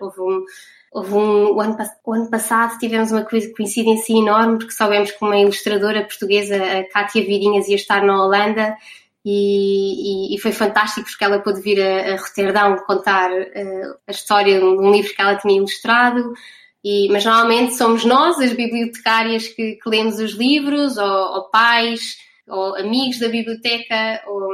houve 0.00 0.20
um, 0.20 0.44
houve 0.90 1.14
um, 1.14 1.54
o, 1.54 1.60
ano, 1.60 1.76
o 2.04 2.12
ano 2.12 2.28
passado 2.28 2.76
tivemos 2.80 3.12
uma 3.12 3.24
coincidência 3.24 4.12
enorme 4.12 4.58
porque 4.58 4.72
soubemos 4.72 5.12
que 5.12 5.24
uma 5.24 5.38
ilustradora 5.38 6.02
portuguesa, 6.02 6.56
a 6.56 6.84
Kátia 6.90 7.24
Virinhas, 7.24 7.68
ia 7.68 7.76
estar 7.76 8.02
na 8.02 8.20
Holanda 8.20 8.76
e, 9.24 10.32
e, 10.32 10.34
e, 10.34 10.38
foi 10.40 10.50
fantástico 10.50 11.08
porque 11.08 11.24
ela 11.24 11.38
pôde 11.38 11.60
vir 11.60 11.80
a, 11.80 12.14
a 12.14 12.16
Roterdão 12.16 12.76
contar 12.84 13.30
uh, 13.30 13.94
a 14.08 14.10
história 14.10 14.58
de 14.58 14.64
um 14.64 14.90
livro 14.90 15.14
que 15.14 15.22
ela 15.22 15.36
tinha 15.36 15.56
ilustrado. 15.56 16.32
E, 16.84 17.08
mas 17.12 17.24
normalmente 17.24 17.74
somos 17.74 18.04
nós, 18.04 18.40
as 18.40 18.52
bibliotecárias, 18.52 19.46
que, 19.46 19.76
que 19.76 19.88
lemos 19.88 20.18
os 20.18 20.32
livros, 20.32 20.98
ou, 20.98 21.34
ou 21.36 21.42
pais, 21.48 22.16
ou 22.48 22.76
amigos 22.76 23.18
da 23.18 23.28
biblioteca, 23.28 24.22
ou, 24.26 24.52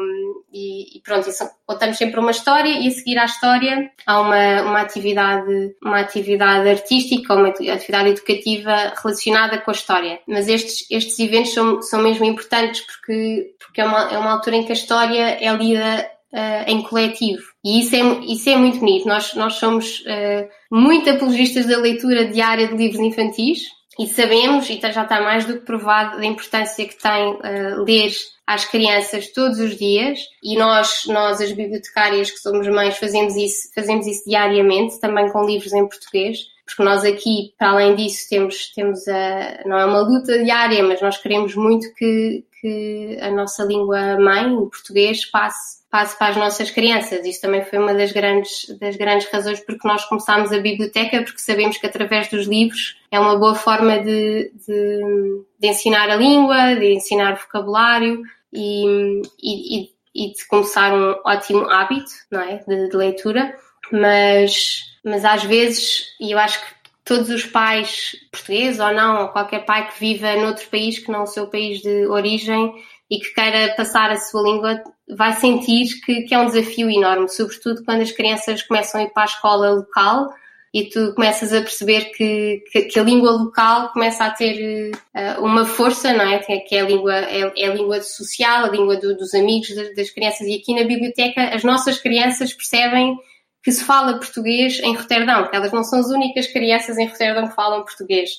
e, 0.53 0.99
e, 0.99 1.03
pronto, 1.03 1.29
isso, 1.29 1.45
contamos 1.67 1.97
sempre 1.97 2.21
uma 2.21 2.31
história 2.31 2.71
e 2.71 2.89
a 2.89 2.91
seguir 2.91 3.19
à 3.19 3.25
história 3.25 3.91
há 4.07 4.21
uma, 4.21 4.63
uma 4.63 4.81
atividade, 4.81 5.75
uma 5.83 6.01
atividade 6.01 6.69
artística 6.69 7.35
uma 7.35 7.49
atividade 7.49 8.11
educativa 8.11 8.93
relacionada 9.03 9.59
com 9.59 9.71
a 9.71 9.75
história. 9.75 10.21
Mas 10.27 10.49
estes, 10.49 10.87
estes 10.91 11.19
eventos 11.19 11.55
são, 11.55 11.83
são 11.83 12.03
mesmo 12.03 12.25
importantes 12.25 12.83
porque, 12.83 13.55
porque 13.59 13.81
é 13.81 13.85
uma, 13.85 14.13
é 14.13 14.19
uma 14.19 14.33
altura 14.33 14.57
em 14.57 14.65
que 14.65 14.73
a 14.73 14.75
história 14.75 15.39
é 15.41 15.53
lida 15.55 16.11
Uh, 16.31 16.71
em 16.71 16.83
coletivo. 16.83 17.43
E 17.65 17.81
isso 17.81 17.97
é, 17.97 18.01
isso 18.27 18.51
é 18.51 18.57
muito 18.59 18.79
bonito. 18.81 19.09
Nós, 19.09 19.33
nós 19.33 19.55
somos 19.55 20.01
uh, 20.01 20.47
muito 20.71 21.09
apologistas 21.09 21.65
da 21.65 21.79
leitura 21.79 22.27
diária 22.27 22.69
de 22.69 22.77
livros 22.77 23.01
infantis, 23.01 23.63
e 23.99 24.07
sabemos, 24.07 24.71
e 24.71 24.81
já 24.81 25.03
está 25.03 25.21
mais 25.21 25.45
do 25.45 25.55
que 25.55 25.67
provado, 25.67 26.19
da 26.19 26.25
importância 26.25 26.87
que 26.87 26.97
tem 26.97 27.33
uh, 27.33 27.83
ler 27.83 28.13
às 28.47 28.65
crianças 28.65 29.33
todos 29.33 29.59
os 29.59 29.77
dias. 29.77 30.21
E 30.43 30.57
nós, 30.57 31.03
nós 31.07 31.41
as 31.41 31.51
bibliotecárias 31.51 32.31
que 32.31 32.39
somos 32.39 32.69
mães 32.69 32.97
fazemos 32.97 33.35
isso, 33.35 33.69
fazemos 33.75 34.07
isso 34.07 34.23
diariamente, 34.25 35.01
também 35.01 35.29
com 35.31 35.45
livros 35.45 35.73
em 35.73 35.87
português, 35.89 36.39
porque 36.65 36.85
nós 36.85 37.05
aqui, 37.05 37.55
para 37.59 37.71
além 37.71 37.97
disso, 37.97 38.29
temos, 38.31 38.73
temos 38.73 39.09
a, 39.09 39.63
não 39.67 39.77
é 39.77 39.85
uma 39.85 40.01
luta 40.01 40.45
diária, 40.45 40.83
mas 40.85 41.01
nós 41.01 41.17
queremos 41.17 41.57
muito 41.57 41.93
que, 41.95 42.45
que 42.61 43.19
a 43.21 43.31
nossa 43.33 43.65
língua 43.65 44.17
mãe, 44.21 44.47
o 44.55 44.67
português, 44.67 45.27
passe 45.27 45.78
passe 45.91 46.19
para 46.19 46.29
as 46.29 46.37
nossas 46.37 46.71
crianças. 46.71 47.25
Isso 47.25 47.41
também 47.41 47.65
foi 47.65 47.79
uma 47.79 47.95
das 47.95 48.13
grandes, 48.13 48.67
das 48.79 48.97
grandes 48.97 49.31
razões 49.31 49.61
porque 49.61 49.87
nós 49.87 50.05
começámos 50.05 50.53
a 50.53 50.59
biblioteca, 50.59 51.23
porque 51.23 51.39
sabemos 51.39 51.79
que 51.79 51.87
através 51.87 52.29
dos 52.29 52.47
livros 52.47 52.97
é 53.11 53.19
uma 53.19 53.37
boa 53.39 53.55
forma 53.55 53.99
de, 53.99 54.53
de, 54.67 55.43
de 55.59 55.69
ensinar 55.69 56.11
a 56.11 56.17
língua, 56.17 56.75
de 56.75 56.93
ensinar 56.93 57.37
vocabulário 57.37 58.23
e, 58.53 59.23
e, 59.43 59.91
e, 60.15 60.33
de 60.33 60.47
começar 60.47 60.93
um 60.93 61.15
ótimo 61.25 61.69
hábito 61.71 62.11
não 62.31 62.41
é? 62.41 62.63
de, 62.67 62.89
de 62.89 62.97
leitura. 62.97 63.57
Mas, 63.91 64.83
mas 65.03 65.25
às 65.25 65.45
vezes, 65.45 66.15
e 66.21 66.33
eu 66.33 66.39
acho 66.39 66.61
que 66.61 66.79
todos 67.03 67.31
os 67.31 67.47
pais 67.47 68.15
portugueses 68.31 68.79
ou 68.79 68.93
não, 68.93 69.23
ou 69.23 69.29
qualquer 69.29 69.65
pai 69.65 69.89
que 69.89 69.99
viva 69.99 70.37
noutro 70.37 70.69
país 70.69 70.99
que 70.99 71.11
não 71.11 71.23
o 71.23 71.27
seu 71.27 71.47
país 71.47 71.81
de 71.81 72.07
origem, 72.07 72.75
e 73.11 73.19
que 73.19 73.33
queira 73.33 73.75
passar 73.75 74.11
a 74.11 74.17
sua 74.17 74.43
língua 74.43 74.83
vai 75.09 75.33
sentir 75.33 75.87
que, 76.05 76.23
que, 76.23 76.35
é 76.35 76.39
um 76.39 76.47
desafio 76.47 76.91
enorme, 76.91 77.29
sobretudo 77.29 77.83
quando 77.85 78.03
as 78.03 78.13
crianças 78.13 78.63
começam 78.63 79.01
a 79.01 79.05
ir 79.05 79.11
para 79.11 79.23
a 79.23 79.27
escola 79.27 79.71
local 79.71 80.29
e 80.73 80.85
tu 80.85 81.15
começas 81.15 81.53
a 81.53 81.63
perceber 81.63 82.13
que, 82.13 82.63
que, 82.71 82.83
que 82.83 82.99
a 82.99 83.03
língua 83.03 83.31
local 83.31 83.91
começa 83.91 84.25
a 84.25 84.31
ter 84.31 84.93
uh, 84.93 85.43
uma 85.43 85.65
força, 85.65 86.13
não 86.13 86.27
é? 86.27 86.39
Que 86.39 86.77
é 86.77 86.81
a 86.81 86.85
língua, 86.85 87.15
é, 87.15 87.53
é 87.57 87.67
a 87.69 87.75
língua 87.75 88.03
social, 88.03 88.65
a 88.65 88.69
língua 88.69 88.97
do, 88.97 89.17
dos 89.17 89.33
amigos 89.33 89.75
das, 89.75 89.95
das 89.95 90.11
crianças. 90.11 90.47
E 90.47 90.57
aqui 90.57 90.75
na 90.75 90.85
biblioteca 90.85 91.55
as 91.55 91.65
nossas 91.65 91.99
crianças 91.99 92.53
percebem 92.53 93.17
que 93.63 93.73
se 93.73 93.83
fala 93.83 94.19
português 94.19 94.79
em 94.81 94.95
Roterdão, 94.95 95.49
que 95.49 95.57
elas 95.57 95.73
não 95.73 95.83
são 95.83 96.01
as 96.01 96.09
únicas 96.09 96.47
crianças 96.47 96.99
em 96.99 97.07
Roterdão 97.07 97.49
que 97.49 97.55
falam 97.55 97.85
português 97.85 98.31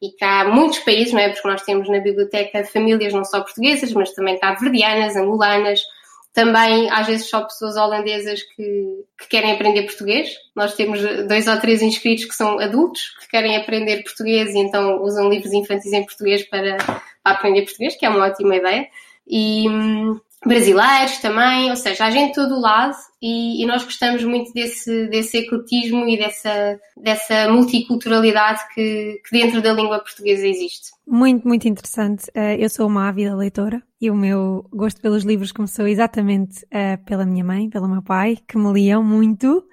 e 0.00 0.10
que 0.10 0.24
há 0.24 0.44
muitos 0.44 0.78
países, 0.80 1.12
não 1.12 1.20
é? 1.20 1.30
Porque 1.30 1.48
nós 1.48 1.62
temos 1.62 1.88
na 1.88 2.00
biblioteca 2.00 2.64
famílias 2.64 3.12
não 3.12 3.24
só 3.24 3.40
portuguesas, 3.40 3.92
mas 3.92 4.12
também 4.12 4.38
cabo-verdianas, 4.38 5.16
angolanas, 5.16 5.82
também 6.36 6.90
às 6.90 7.06
vezes 7.06 7.30
só 7.30 7.40
pessoas 7.42 7.76
holandesas 7.76 8.42
que, 8.42 9.04
que, 9.18 9.28
querem 9.30 9.52
aprender 9.52 9.84
português. 9.84 10.28
Nós 10.54 10.74
temos 10.74 11.00
dois 11.26 11.48
ou 11.48 11.58
três 11.58 11.80
inscritos 11.80 12.26
que 12.26 12.34
são 12.34 12.58
adultos, 12.58 13.16
que 13.20 13.28
querem 13.28 13.56
aprender 13.56 14.02
português 14.02 14.54
e 14.54 14.58
então 14.58 15.02
usam 15.02 15.30
livros 15.30 15.54
infantis 15.54 15.92
em 15.94 16.04
português 16.04 16.42
para, 16.44 16.76
para 16.76 17.02
aprender 17.24 17.62
português, 17.62 17.96
que 17.96 18.04
é 18.04 18.10
uma 18.10 18.26
ótima 18.26 18.54
ideia. 18.54 18.86
E, 19.26 19.66
hum, 19.66 20.20
brasileiros 20.46 21.18
também, 21.18 21.70
ou 21.70 21.76
seja, 21.76 22.06
há 22.06 22.10
gente 22.10 22.28
de 22.28 22.34
todo 22.34 22.54
o 22.54 22.60
lado 22.60 22.96
e, 23.20 23.62
e, 23.62 23.66
nós 23.66 23.84
gostamos 23.84 24.22
muito 24.24 24.52
desse, 24.52 25.08
desse 25.08 25.38
ecletismo 25.38 26.08
e 26.08 26.16
dessa, 26.16 26.78
dessa 26.96 27.48
multiculturalidade 27.50 28.60
que, 28.74 29.20
que 29.24 29.38
dentro 29.38 29.60
da 29.60 29.72
língua 29.72 29.98
portuguesa 29.98 30.46
existe. 30.46 30.92
Muito, 31.06 31.46
muito 31.46 31.66
interessante. 31.66 32.24
Uh, 32.28 32.56
eu 32.58 32.68
sou 32.68 32.86
uma 32.86 33.08
ávida 33.08 33.34
leitora 33.34 33.82
e 34.00 34.10
o 34.10 34.14
meu 34.14 34.66
gosto 34.72 35.00
pelos 35.00 35.24
livros 35.24 35.52
começou 35.52 35.86
exatamente 35.86 36.64
uh, 36.64 37.02
pela 37.04 37.26
minha 37.26 37.44
mãe, 37.44 37.68
pelo 37.68 37.88
meu 37.88 38.02
pai, 38.02 38.38
que 38.46 38.56
me 38.56 38.72
liam 38.72 39.02
muito 39.02 39.64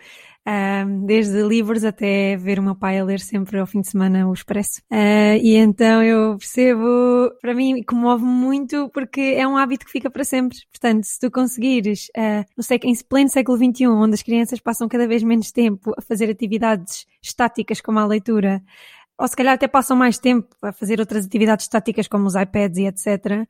desde 1.06 1.42
livros 1.42 1.84
até 1.84 2.36
ver 2.36 2.60
o 2.60 2.64
meu 2.64 2.76
pai 2.76 3.00
a 3.00 3.04
ler 3.04 3.20
sempre 3.20 3.60
ao 3.60 3.66
fim 3.66 3.82
de 3.82 3.90
semana 3.90 4.28
o 4.28 4.34
Expresso. 4.34 4.82
Uh, 4.92 5.38
e 5.42 5.56
então 5.56 6.04
eu 6.04 6.38
percebo, 6.38 7.32
para 7.42 7.54
mim, 7.54 7.82
comove 7.84 8.24
muito 8.24 8.90
porque 8.90 9.22
é 9.38 9.48
um 9.48 9.58
hábito 9.58 9.86
que 9.86 9.92
fica 9.92 10.10
para 10.10 10.24
sempre. 10.24 10.58
Portanto, 10.70 11.06
se 11.06 11.20
tu 11.20 11.32
conseguires, 11.32 12.08
uh, 12.18 12.46
no 12.58 12.64
século, 12.64 12.92
em 12.92 12.98
pleno 13.08 13.30
século 13.30 13.58
XXI, 13.58 13.88
onde 13.88 14.16
as 14.16 14.24
crianças 14.24 14.60
passam 14.60 14.88
cada 14.88 15.08
vez 15.08 15.24
menos 15.24 15.52
tempo 15.52 15.94
a 15.98 16.02
fazer 16.02 16.30
atividades 16.30 17.06
estáticas 17.22 17.80
como 17.80 18.00
a 18.00 18.06
leitura, 18.06 18.62
ou 19.18 19.28
se 19.28 19.36
calhar 19.36 19.54
até 19.54 19.68
passam 19.68 19.96
mais 19.96 20.18
tempo 20.18 20.48
a 20.62 20.72
fazer 20.72 21.00
outras 21.00 21.26
atividades 21.26 21.66
estáticas 21.66 22.08
como 22.08 22.26
os 22.26 22.36
iPads 22.36 22.78
e 22.80 22.88
etc. 22.88 23.48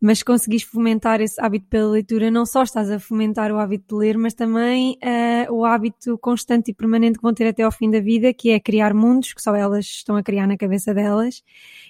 Mas 0.00 0.18
se 0.18 0.24
conseguis 0.24 0.62
fomentar 0.62 1.20
esse 1.20 1.40
hábito 1.40 1.66
pela 1.68 1.90
leitura, 1.90 2.30
não 2.30 2.46
só 2.46 2.62
estás 2.62 2.90
a 2.90 3.00
fomentar 3.00 3.50
o 3.50 3.58
hábito 3.58 3.96
de 3.96 4.00
ler, 4.00 4.18
mas 4.18 4.32
também 4.34 4.96
uh, 5.02 5.52
o 5.52 5.64
hábito 5.64 6.16
constante 6.18 6.70
e 6.70 6.74
permanente 6.74 7.18
que 7.18 7.22
vão 7.22 7.34
ter 7.34 7.48
até 7.48 7.62
ao 7.62 7.72
fim 7.72 7.90
da 7.90 8.00
vida, 8.00 8.32
que 8.32 8.50
é 8.50 8.60
criar 8.60 8.94
mundos 8.94 9.32
que 9.32 9.42
só 9.42 9.56
elas 9.56 9.86
estão 9.86 10.14
a 10.14 10.22
criar 10.22 10.46
na 10.46 10.56
cabeça 10.56 10.94
delas. 10.94 11.42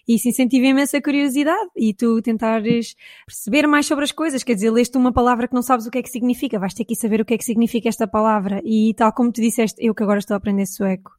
E 0.07 0.15
isso 0.15 0.29
incentiva 0.29 0.67
imenso 0.67 0.97
a 0.97 1.03
curiosidade 1.03 1.69
e 1.77 1.93
tu 1.93 2.23
tentares 2.23 2.95
perceber 3.27 3.67
mais 3.67 3.85
sobre 3.85 4.05
as 4.05 4.13
coisas. 4.13 4.43
Quer 4.43 4.55
dizer, 4.55 4.71
leste 4.71 4.97
uma 4.97 5.13
palavra 5.13 5.47
que 5.49 5.55
não 5.55 5.63
sabes 5.63 5.87
o 5.87 5.91
que 5.91 5.99
é 5.99 6.03
que 6.03 6.11
significa, 6.11 6.59
vais 6.59 6.73
ter 6.73 6.85
que 6.85 6.95
saber 6.95 7.21
o 7.21 7.25
que 7.25 7.35
é 7.35 7.39
que 7.39 7.45
significa 7.45 7.89
esta 7.89 8.07
palavra. 8.07 8.63
E 8.65 8.95
tal 8.95 9.13
como 9.13 9.31
tu 9.33 9.43
disseste, 9.43 9.85
eu 9.85 9.95
que 9.95 10.03
agora 10.03 10.21
estou 10.21 10.35
a 10.35 10.39
aprender 10.39 10.67
sueco 10.67 11.18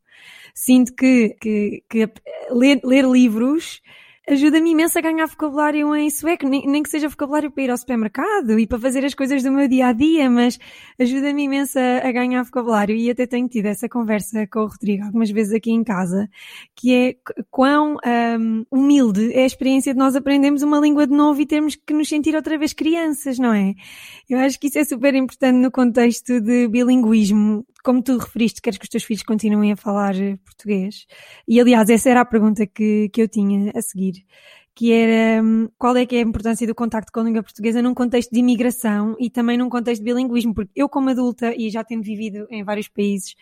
sinto 0.60 0.94
que, 0.94 1.38
que, 1.40 1.84
que 1.90 2.10
ler, 2.52 2.82
ler 2.84 3.06
livros 3.06 3.82
ajuda-me 4.30 4.72
imenso 4.72 4.98
a 4.98 5.02
ganhar 5.02 5.26
vocabulário 5.26 5.96
em 5.96 6.10
sueco, 6.10 6.48
nem, 6.48 6.68
nem, 6.68 6.84
que 6.84 6.90
seja 6.90 7.10
vocabulário 7.10 7.50
para 7.50 7.64
ir 7.64 7.72
ao 7.72 7.78
supermercado 7.78 8.60
e 8.60 8.68
para 8.68 8.78
fazer 8.78 9.04
as 9.04 9.16
coisas 9.16 9.42
do 9.42 9.52
meu 9.52 9.68
dia 9.68 9.88
a 9.88 9.94
dia, 9.94 10.30
mas 10.30 10.60
ajuda-me 11.00 11.46
imenso 11.46 11.80
a, 11.80 12.08
a, 12.08 12.12
ganhar 12.12 12.44
vocabulário 12.44 12.96
e 12.96 13.10
até 13.10 13.26
tenho 13.26 13.48
tido 13.48 13.66
essa 13.66 13.90
conversa 13.90 14.46
com 14.46 14.60
o 14.60 14.68
Rodrigo 14.68 15.06
algumas 15.06 15.32
vezes 15.32 15.54
aqui 15.54 15.72
em 15.72 15.84
casa, 15.84 16.30
que 16.76 16.94
é 16.94 17.16
quão 17.50 17.98
um, 18.40 18.66
humilde 18.70 19.34
é 19.34 19.44
a 19.44 19.48
experiência 19.48 19.94
de 19.94 20.00
nós 20.00 20.16
aprendermos 20.16 20.62
uma 20.62 20.80
língua 20.80 21.08
de 21.08 21.14
novo 21.14 21.42
e 21.42 21.46
termos 21.48 21.76
que 21.76 21.94
nos 21.94 22.08
sentir 22.08 22.36
outra 22.36 22.58
vez 22.58 22.72
crianças, 22.72 23.40
não 23.40 23.52
é? 23.52 23.74
Eu 24.30 24.38
acho 24.38 24.60
que 24.60 24.68
isso 24.68 24.78
é 24.78 24.84
super 24.84 25.16
importante 25.16 25.56
no 25.56 25.72
contexto 25.72 26.40
de 26.40 26.68
bilinguismo, 26.68 27.66
como 27.84 28.04
tu 28.04 28.18
referiste, 28.18 28.62
queres 28.62 28.78
que 28.78 28.86
os 28.86 28.90
teus 28.90 29.04
filhos 29.04 29.24
continuem 29.24 29.72
a 29.72 29.76
falar 29.76 30.16
eh, 30.16 30.38
português? 30.46 31.06
E 31.48 31.60
aliás, 31.60 31.90
essa 31.90 32.10
era 32.10 32.22
a 32.22 32.26
pergunta 32.26 32.66
que, 32.66 33.10
que 33.10 33.22
eu 33.22 33.28
tinha 33.28 33.72
a 33.76 33.82
seguir, 33.82 34.26
que 34.76 34.92
era 34.92 35.44
hum, 35.44 35.70
qual 35.78 35.96
é 35.98 36.06
que 36.06 36.16
é 36.16 36.20
a 36.20 36.22
importância 36.22 36.66
do 36.66 36.76
contacto 36.76 37.12
com 37.12 37.20
a 37.20 37.24
língua 37.24 37.44
portuguesa 37.44 37.82
num 37.82 37.94
contexto 37.94 38.32
de 38.32 38.40
imigração 38.40 39.16
e 39.20 39.30
também 39.30 39.58
num 39.58 39.70
contexto 39.70 40.02
de 40.04 40.12
bilinguismo, 40.12 40.54
porque 40.54 40.72
eu 40.76 40.88
como 40.88 41.10
adulta 41.10 41.54
e 41.56 41.70
já 41.70 41.84
tendo 41.84 42.04
vivido 42.04 42.48
em 42.50 42.64
vários 42.64 42.88
países, 42.88 43.36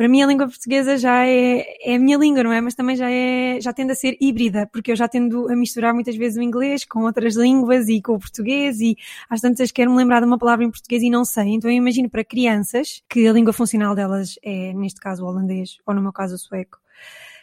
para 0.00 0.08
mim 0.08 0.22
a 0.22 0.26
língua 0.26 0.46
portuguesa 0.46 0.96
já 0.96 1.26
é, 1.26 1.76
é 1.82 1.96
a 1.96 1.98
minha 1.98 2.16
língua, 2.16 2.42
não 2.42 2.50
é? 2.50 2.58
Mas 2.62 2.74
também 2.74 2.96
já 2.96 3.10
é, 3.10 3.60
já 3.60 3.70
tende 3.70 3.92
a 3.92 3.94
ser 3.94 4.16
híbrida, 4.18 4.66
porque 4.72 4.92
eu 4.92 4.96
já 4.96 5.06
tendo 5.06 5.46
a 5.52 5.54
misturar 5.54 5.92
muitas 5.92 6.16
vezes 6.16 6.38
o 6.38 6.42
inglês 6.42 6.86
com 6.86 7.00
outras 7.00 7.36
línguas 7.36 7.86
e 7.86 8.00
com 8.00 8.14
o 8.14 8.18
português 8.18 8.80
e 8.80 8.96
às 9.28 9.42
tantas 9.42 9.70
quero-me 9.70 9.98
lembrar 9.98 10.20
de 10.20 10.26
uma 10.26 10.38
palavra 10.38 10.64
em 10.64 10.70
português 10.70 11.02
e 11.02 11.10
não 11.10 11.22
sei. 11.22 11.48
Então 11.48 11.70
eu 11.70 11.76
imagino 11.76 12.08
para 12.08 12.24
crianças, 12.24 13.02
que 13.10 13.28
a 13.28 13.32
língua 13.34 13.52
funcional 13.52 13.94
delas 13.94 14.38
é, 14.42 14.72
neste 14.72 14.98
caso, 14.98 15.22
o 15.22 15.28
holandês, 15.28 15.76
ou 15.84 15.94
no 15.94 16.00
meu 16.00 16.14
caso, 16.14 16.36
o 16.36 16.38
sueco. 16.38 16.78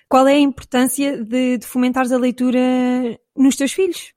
Qual 0.09 0.27
é 0.27 0.33
a 0.33 0.39
importância 0.39 1.23
de, 1.23 1.59
de 1.59 1.67
fomentares 1.67 2.11
a 2.11 2.17
leitura 2.17 2.59
nos 3.35 3.55
teus 3.55 3.71
filhos? 3.71 4.15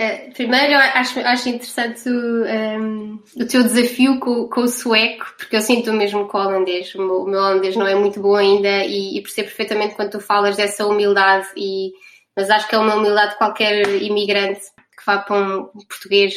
Uh, 0.00 0.32
primeiro, 0.32 0.76
acho, 0.76 1.20
acho 1.20 1.50
interessante 1.50 2.08
o, 2.08 2.42
um, 2.42 2.46
ehm, 2.46 3.18
o 3.36 3.46
teu 3.46 3.62
desafio 3.62 4.18
com, 4.18 4.48
com, 4.48 4.62
o 4.62 4.68
sueco, 4.68 5.26
porque 5.36 5.54
eu 5.54 5.60
sinto 5.60 5.90
o 5.90 5.92
mesmo 5.92 6.26
com 6.26 6.38
o 6.38 6.40
holandês. 6.40 6.94
O 6.94 6.98
meu, 6.98 7.22
o 7.24 7.26
meu 7.26 7.38
holandês 7.38 7.76
não 7.76 7.86
é 7.86 7.94
muito 7.94 8.18
bom 8.18 8.34
ainda 8.34 8.82
e, 8.82 9.18
e, 9.18 9.20
percebo 9.20 9.48
perfeitamente 9.48 9.94
quando 9.96 10.12
tu 10.12 10.20
falas 10.20 10.56
dessa 10.56 10.86
humildade, 10.86 11.48
e, 11.54 11.92
mas 12.34 12.48
acho 12.48 12.66
que 12.66 12.74
é 12.74 12.78
uma 12.78 12.94
humildade 12.94 13.32
de 13.32 13.36
qualquer 13.36 13.86
imigrante 14.02 14.62
que 14.96 15.04
vá 15.04 15.18
para 15.18 15.36
um 15.36 15.64
português 15.86 16.34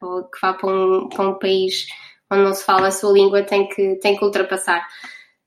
ou 0.00 0.24
que 0.24 0.40
vá 0.40 0.54
para 0.54 0.70
um, 0.70 1.08
para 1.10 1.28
um 1.28 1.38
país 1.38 1.86
onde 2.30 2.44
não 2.44 2.54
se 2.54 2.64
fala 2.64 2.86
a 2.86 2.90
sua 2.90 3.12
língua 3.12 3.42
tem 3.42 3.68
que, 3.68 3.96
tem 3.96 4.16
que 4.16 4.24
ultrapassar. 4.24 4.88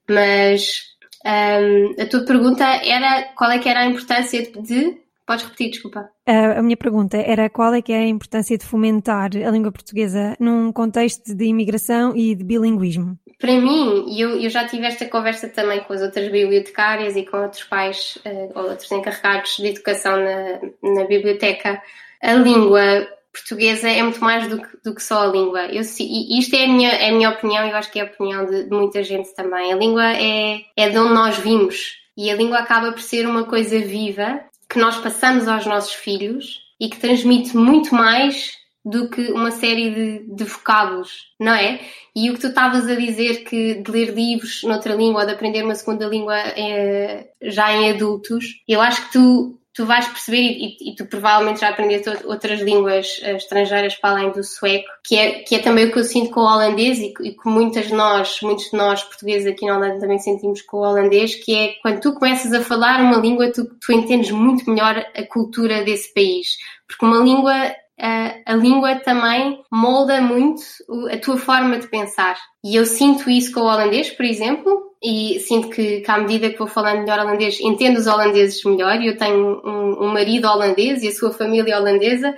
Mas 0.08 0.84
um, 1.24 1.28
ehm, 1.28 1.94
a 2.00 2.06
tua 2.06 2.24
pergunta 2.24 2.64
era 2.64 3.24
qual 3.36 3.50
é 3.50 3.58
que 3.58 3.68
era 3.68 3.80
a 3.80 3.86
importância 3.86 4.40
de 4.52 5.04
Podes 5.26 5.44
repetir, 5.44 5.70
desculpa. 5.70 6.08
A, 6.24 6.60
a 6.60 6.62
minha 6.62 6.76
pergunta 6.76 7.16
era 7.16 7.50
qual 7.50 7.74
é 7.74 7.82
que 7.82 7.92
é 7.92 7.98
a 7.98 8.06
importância 8.06 8.56
de 8.56 8.64
fomentar 8.64 9.30
a 9.34 9.50
língua 9.50 9.72
portuguesa 9.72 10.36
num 10.38 10.70
contexto 10.70 11.34
de 11.34 11.44
imigração 11.46 12.16
e 12.16 12.34
de 12.34 12.44
bilinguismo? 12.44 13.18
Para 13.38 13.60
mim, 13.60 14.06
e 14.08 14.20
eu, 14.20 14.40
eu 14.40 14.48
já 14.48 14.66
tive 14.66 14.86
esta 14.86 15.04
conversa 15.06 15.48
também 15.48 15.80
com 15.80 15.92
as 15.92 16.00
outras 16.00 16.30
bibliotecárias 16.30 17.16
e 17.16 17.24
com 17.24 17.38
outros 17.38 17.64
pais 17.64 18.18
uh, 18.24 18.58
ou 18.58 18.70
outros 18.70 18.90
encarregados 18.92 19.56
de 19.56 19.66
educação 19.66 20.16
na, 20.16 20.94
na 20.94 21.04
biblioteca, 21.04 21.82
a 22.22 22.34
língua 22.34 23.06
portuguesa 23.32 23.90
é 23.90 24.02
muito 24.02 24.20
mais 24.20 24.48
do 24.48 24.62
que, 24.62 24.68
do 24.82 24.94
que 24.94 25.02
só 25.02 25.22
a 25.22 25.26
língua. 25.26 25.66
Eu, 25.66 25.82
e 26.00 26.38
isto 26.38 26.54
é 26.54 26.64
a 26.64 26.68
minha, 26.68 26.88
é 26.90 27.10
a 27.10 27.12
minha 27.12 27.30
opinião 27.30 27.66
e 27.66 27.70
eu 27.70 27.76
acho 27.76 27.90
que 27.90 27.98
é 27.98 28.02
a 28.02 28.06
opinião 28.06 28.46
de, 28.46 28.64
de, 28.64 28.70
muita 28.70 29.02
gente 29.02 29.34
também. 29.34 29.72
A 29.72 29.76
língua 29.76 30.12
é, 30.12 30.60
é 30.76 30.88
de 30.88 30.96
onde 30.98 31.12
nós 31.12 31.36
vimos 31.36 31.96
e 32.16 32.30
a 32.30 32.34
língua 32.34 32.58
acaba 32.58 32.92
por 32.92 33.02
ser 33.02 33.26
uma 33.26 33.44
coisa 33.44 33.78
viva 33.78 34.40
que 34.68 34.78
nós 34.78 34.96
passamos 34.98 35.48
aos 35.48 35.66
nossos 35.66 35.92
filhos 35.92 36.60
e 36.80 36.88
que 36.88 36.98
transmite 36.98 37.56
muito 37.56 37.94
mais 37.94 38.54
do 38.84 39.10
que 39.10 39.32
uma 39.32 39.50
série 39.50 39.90
de, 39.90 40.36
de 40.36 40.44
vocábulos, 40.44 41.32
não 41.40 41.52
é? 41.52 41.80
E 42.14 42.30
o 42.30 42.34
que 42.34 42.40
tu 42.40 42.46
estavas 42.46 42.86
a 42.86 42.94
dizer 42.94 43.42
que 43.42 43.82
de 43.82 43.90
ler 43.90 44.14
livros 44.14 44.62
noutra 44.62 44.94
língua 44.94 45.22
ou 45.22 45.26
de 45.26 45.32
aprender 45.32 45.64
uma 45.64 45.74
segunda 45.74 46.06
língua 46.06 46.36
é, 46.36 47.28
já 47.42 47.72
em 47.72 47.90
adultos, 47.90 48.62
eu 48.68 48.80
acho 48.80 49.06
que 49.06 49.12
tu 49.12 49.58
tu 49.76 49.84
vais 49.84 50.06
perceber, 50.08 50.38
e, 50.38 50.90
e, 50.90 50.94
tu 50.96 51.04
provavelmente 51.04 51.60
já 51.60 51.68
aprendeste 51.68 52.08
outras 52.24 52.60
línguas 52.60 53.18
uh, 53.18 53.36
estrangeiras 53.36 53.94
para 53.94 54.10
além 54.10 54.32
do 54.32 54.42
sueco, 54.42 54.88
que 55.04 55.16
é, 55.16 55.40
que 55.40 55.54
é 55.56 55.58
também 55.58 55.84
o 55.84 55.92
que 55.92 55.98
eu 55.98 56.04
sinto 56.04 56.30
com 56.30 56.40
o 56.40 56.44
holandês 56.44 56.98
e, 56.98 57.12
e 57.20 57.32
que 57.32 57.46
muitas 57.48 57.88
de 57.88 57.94
nós, 57.94 58.40
muitos 58.40 58.70
de 58.70 58.76
nós 58.76 59.02
portugueses 59.02 59.46
aqui 59.46 59.66
na 59.66 59.76
Holanda 59.76 60.00
também 60.00 60.18
sentimos 60.18 60.62
com 60.62 60.78
o 60.78 60.80
holandês, 60.80 61.34
que 61.34 61.54
é 61.54 61.74
quando 61.82 62.00
tu 62.00 62.14
começas 62.14 62.54
a 62.54 62.62
falar 62.64 63.00
uma 63.02 63.18
língua, 63.18 63.52
tu, 63.52 63.66
tu 63.78 63.92
entendes 63.92 64.30
muito 64.30 64.68
melhor 64.70 64.96
a 65.14 65.22
cultura 65.24 65.84
desse 65.84 66.12
país. 66.14 66.56
Porque 66.88 67.04
uma 67.04 67.18
língua 67.18 67.52
a, 67.98 68.52
a, 68.52 68.54
língua 68.54 68.96
também 68.96 69.62
molda 69.72 70.20
muito 70.20 70.62
a 71.10 71.16
tua 71.18 71.38
forma 71.38 71.78
de 71.78 71.88
pensar. 71.88 72.36
E 72.62 72.76
eu 72.76 72.84
sinto 72.84 73.30
isso 73.30 73.52
com 73.52 73.60
o 73.60 73.64
holandês, 73.64 74.10
por 74.10 74.24
exemplo, 74.24 74.92
e 75.02 75.40
sinto 75.40 75.70
que, 75.70 76.00
que 76.00 76.10
à 76.10 76.18
medida 76.18 76.50
que 76.50 76.58
vou 76.58 76.66
falando 76.66 77.00
melhor 77.00 77.20
holandês, 77.20 77.58
entendo 77.60 77.98
os 77.98 78.06
holandeses 78.06 78.62
melhor. 78.64 79.02
Eu 79.02 79.16
tenho 79.16 79.62
um, 79.64 80.04
um 80.04 80.12
marido 80.12 80.46
holandês 80.46 81.02
e 81.02 81.08
a 81.08 81.12
sua 81.12 81.32
família 81.32 81.78
holandesa, 81.78 82.34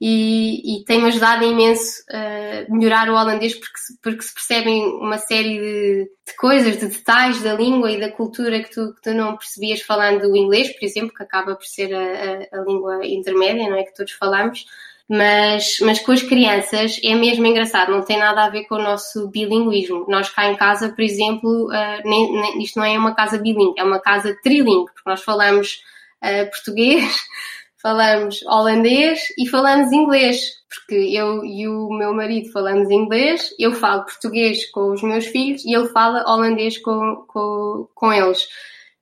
e, 0.00 0.76
e 0.76 0.84
tem-me 0.84 1.08
ajudado 1.08 1.44
imenso 1.44 2.04
a 2.08 2.72
melhorar 2.72 3.10
o 3.10 3.14
holandês 3.14 3.54
porque, 3.54 3.80
porque 4.00 4.22
se 4.22 4.32
percebem 4.32 4.84
uma 4.84 5.18
série 5.18 5.58
de, 5.58 6.04
de, 6.04 6.36
coisas, 6.36 6.78
de 6.78 6.86
detalhes 6.86 7.42
da 7.42 7.54
língua 7.54 7.90
e 7.90 7.98
da 7.98 8.10
cultura 8.10 8.62
que 8.62 8.70
tu, 8.70 8.94
que 8.94 9.02
tu 9.02 9.14
não 9.14 9.36
percebias 9.36 9.82
falando 9.82 10.30
o 10.30 10.36
inglês, 10.36 10.72
por 10.72 10.84
exemplo, 10.84 11.12
que 11.12 11.22
acaba 11.22 11.56
por 11.56 11.64
ser 11.64 11.92
a, 11.92 11.98
a, 11.98 12.60
a 12.60 12.64
língua 12.64 13.04
intermédia, 13.04 13.68
não 13.68 13.76
é? 13.76 13.82
Que 13.82 13.94
todos 13.94 14.12
falamos 14.12 14.66
mas, 15.08 15.78
mas 15.80 15.98
com 16.00 16.12
as 16.12 16.22
crianças 16.22 17.00
é 17.02 17.14
mesmo 17.14 17.46
engraçado, 17.46 17.90
não 17.90 18.02
tem 18.02 18.18
nada 18.18 18.44
a 18.44 18.50
ver 18.50 18.64
com 18.64 18.74
o 18.74 18.82
nosso 18.82 19.28
bilinguismo. 19.28 20.04
Nós 20.06 20.28
cá 20.28 20.50
em 20.50 20.56
casa, 20.56 20.90
por 20.90 21.00
exemplo, 21.00 21.68
uh, 21.68 22.08
nem, 22.08 22.30
nem, 22.30 22.62
isto 22.62 22.78
não 22.78 22.84
é 22.84 22.98
uma 22.98 23.14
casa 23.14 23.38
bilingue, 23.38 23.80
é 23.80 23.84
uma 23.84 24.00
casa 24.00 24.36
trilingue, 24.42 24.92
porque 24.92 25.08
nós 25.08 25.22
falamos 25.22 25.80
uh, 26.22 26.50
português, 26.50 27.04
falamos 27.80 28.42
holandês 28.42 29.20
e 29.38 29.48
falamos 29.48 29.90
inglês, 29.92 30.40
porque 30.68 30.96
eu 31.16 31.42
e 31.42 31.66
o 31.66 31.88
meu 31.90 32.12
marido 32.12 32.52
falamos 32.52 32.90
inglês, 32.90 33.54
eu 33.58 33.72
falo 33.72 34.04
português 34.04 34.70
com 34.70 34.92
os 34.92 35.02
meus 35.02 35.26
filhos 35.26 35.64
e 35.64 35.74
ele 35.74 35.88
fala 35.88 36.30
holandês 36.30 36.76
com, 36.76 37.24
com, 37.26 37.88
com 37.94 38.12
eles. 38.12 38.46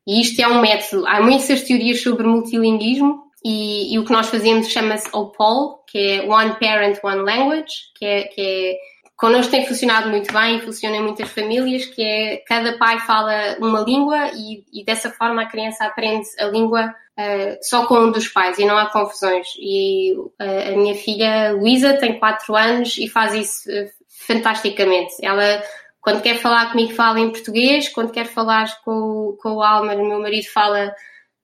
E 0.07 0.21
isto 0.21 0.41
é 0.41 0.47
um 0.47 0.61
método. 0.61 1.05
Há 1.05 1.21
muitas 1.21 1.63
teorias 1.63 2.01
sobre 2.01 2.29
multilinguismo, 2.29 3.26
e, 3.49 3.95
e, 3.95 3.99
o 4.01 4.05
que 4.05 4.11
nós 4.11 4.29
fazemos 4.29 4.69
chama-se 4.69 5.09
OPOL, 5.13 5.85
que 5.87 5.99
é 5.99 6.23
One 6.23 6.57
Parent, 6.59 6.99
One 7.01 7.23
Language, 7.23 7.75
que 7.95 8.05
é, 8.05 8.23
que 8.25 8.41
é 8.41 8.77
connosco 9.17 9.53
tem 9.53 9.65
funcionado 9.65 10.11
muito 10.11 10.33
bem 10.33 10.57
e 10.57 10.61
funciona 10.63 10.97
em 10.97 11.03
muitas 11.03 11.31
famílias, 11.31 11.85
que 11.85 12.03
é 12.03 12.39
cada 12.39 12.77
pai 12.77 12.99
fala 12.99 13.57
uma 13.61 13.83
língua 13.83 14.33
e, 14.35 14.65
e 14.73 14.85
dessa 14.85 15.13
forma 15.13 15.43
a 15.43 15.47
criança 15.47 15.85
aprende 15.85 16.27
a 16.41 16.47
língua 16.47 16.87
uh, 16.89 17.57
só 17.63 17.87
com 17.87 17.95
um 18.01 18.11
dos 18.11 18.27
pais 18.27 18.59
e 18.59 18.65
não 18.65 18.77
há 18.77 18.91
confusões. 18.91 19.47
E 19.61 20.13
uh, 20.17 20.73
a 20.73 20.77
minha 20.77 20.97
filha 20.97 21.53
Luísa 21.53 21.95
tem 21.95 22.19
4 22.19 22.57
anos 22.57 22.99
e 22.99 23.09
faz 23.09 23.33
isso 23.33 23.71
uh, 23.71 23.89
fantasticamente. 24.27 25.15
Ela, 25.23 25.63
quando 26.01 26.21
quer 26.21 26.39
falar 26.39 26.73
comigo, 26.73 26.95
fala 26.95 27.21
em 27.21 27.31
português, 27.31 27.89
quando 27.91 28.11
quer 28.11 28.27
falar 28.27 28.67
com, 28.85 29.37
com 29.41 29.55
o 29.55 29.63
Almer, 29.63 29.99
meu 29.99 30.21
marido, 30.21 30.49
fala 30.49 30.93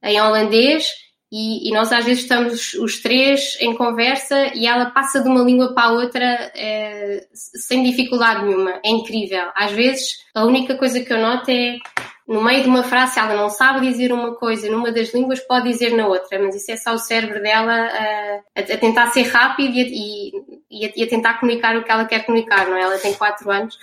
em 0.03 0.21
holandês 0.21 1.12
e, 1.35 1.66
e, 1.66 1.73
nós 1.73 1.90
às 1.90 2.05
vezes 2.05 2.25
estamos 2.25 2.75
os 2.75 3.01
três 3.01 3.57
em 3.59 3.75
conversa 3.75 4.53
e 4.55 4.66
ela 4.66 4.90
passa 4.90 5.23
de 5.23 5.29
uma 5.31 5.42
língua 5.42 5.73
para 5.73 5.85
a 5.85 5.92
outra 5.92 6.53
é, 6.55 7.27
sem 7.33 7.83
dificuldade 7.83 8.45
nenhuma. 8.45 8.79
É 8.85 8.90
incrível. 8.90 9.49
Às 9.57 9.73
vezes 9.73 10.18
a 10.35 10.45
única 10.45 10.77
coisa 10.77 11.01
que 11.01 11.11
eu 11.11 11.18
noto 11.18 11.51
é 11.51 11.79
no 12.29 12.45
meio 12.45 12.62
de 12.62 12.68
uma 12.68 12.83
frase, 12.83 13.18
ela 13.18 13.35
não 13.35 13.49
sabe 13.49 13.87
dizer 13.87 14.12
uma 14.12 14.35
coisa 14.35 14.71
numa 14.71 14.92
das 14.92 15.12
línguas, 15.14 15.40
pode 15.40 15.71
dizer 15.71 15.97
na 15.97 16.07
outra, 16.07 16.38
mas 16.38 16.55
isso 16.55 16.71
é 16.71 16.77
só 16.77 16.92
o 16.92 16.99
cérebro 16.99 17.42
dela 17.42 17.73
a, 17.73 18.61
a 18.61 18.77
tentar 18.77 19.07
ser 19.09 19.23
rápido 19.23 19.75
e, 19.75 20.33
e, 20.71 20.92
e 20.97 21.03
a 21.03 21.09
tentar 21.09 21.40
comunicar 21.40 21.77
o 21.77 21.83
que 21.83 21.90
ela 21.90 22.05
quer 22.05 22.27
comunicar, 22.27 22.66
não 22.66 22.77
é? 22.77 22.83
Ela 22.83 22.99
tem 22.99 23.14
quatro 23.14 23.51
anos 23.51 23.77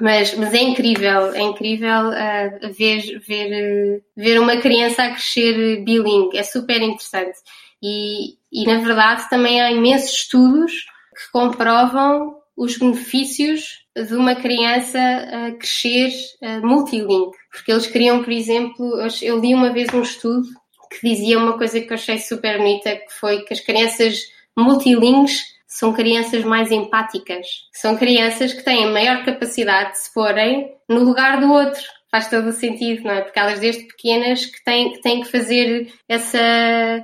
mas, 0.00 0.34
mas 0.34 0.54
é 0.54 0.62
incrível, 0.62 1.32
é 1.32 1.40
incrível 1.40 2.08
uh, 2.08 2.72
ver, 2.72 3.20
ver, 3.26 4.02
ver 4.16 4.40
uma 4.40 4.56
criança 4.58 5.04
a 5.04 5.10
crescer 5.10 5.82
bilingue, 5.84 6.36
é 6.36 6.42
super 6.42 6.80
interessante. 6.80 7.38
E, 7.82 8.36
e 8.52 8.66
na 8.66 8.78
verdade 8.78 9.28
também 9.30 9.60
há 9.60 9.70
imensos 9.70 10.10
estudos 10.10 10.72
que 11.16 11.30
comprovam 11.32 12.36
os 12.56 12.76
benefícios 12.76 13.84
de 13.96 14.14
uma 14.14 14.34
criança 14.34 14.98
uh, 14.98 15.58
crescer 15.58 16.12
uh, 16.42 16.66
multilingue. 16.66 17.36
Porque 17.50 17.70
eles 17.70 17.86
queriam, 17.86 18.22
por 18.22 18.32
exemplo, 18.32 19.00
eu 19.22 19.38
li 19.38 19.54
uma 19.54 19.72
vez 19.72 19.92
um 19.94 20.02
estudo 20.02 20.46
que 20.90 21.08
dizia 21.08 21.38
uma 21.38 21.56
coisa 21.56 21.80
que 21.80 21.90
eu 21.90 21.94
achei 21.94 22.18
super 22.18 22.58
bonita, 22.58 22.96
que 22.96 23.12
foi 23.12 23.42
que 23.42 23.52
as 23.52 23.60
crianças 23.60 24.20
multilingues 24.56 25.42
são 25.68 25.92
crianças 25.92 26.42
mais 26.44 26.72
empáticas. 26.72 27.46
São 27.72 27.96
crianças 27.96 28.54
que 28.54 28.64
têm 28.64 28.90
maior 28.90 29.22
capacidade 29.22 29.92
de 29.92 29.98
se 29.98 30.14
porem 30.14 30.74
no 30.88 31.04
lugar 31.04 31.38
do 31.38 31.52
outro. 31.52 31.82
faz 32.10 32.30
todo 32.30 32.48
o 32.48 32.52
sentido, 32.52 33.04
não 33.04 33.10
é? 33.10 33.20
Porque 33.20 33.38
elas 33.38 33.60
desde 33.60 33.84
pequenas 33.84 34.46
que 34.46 34.64
têm 34.64 34.92
que, 34.92 35.02
têm 35.02 35.20
que 35.20 35.30
fazer 35.30 35.92
essa, 36.08 36.38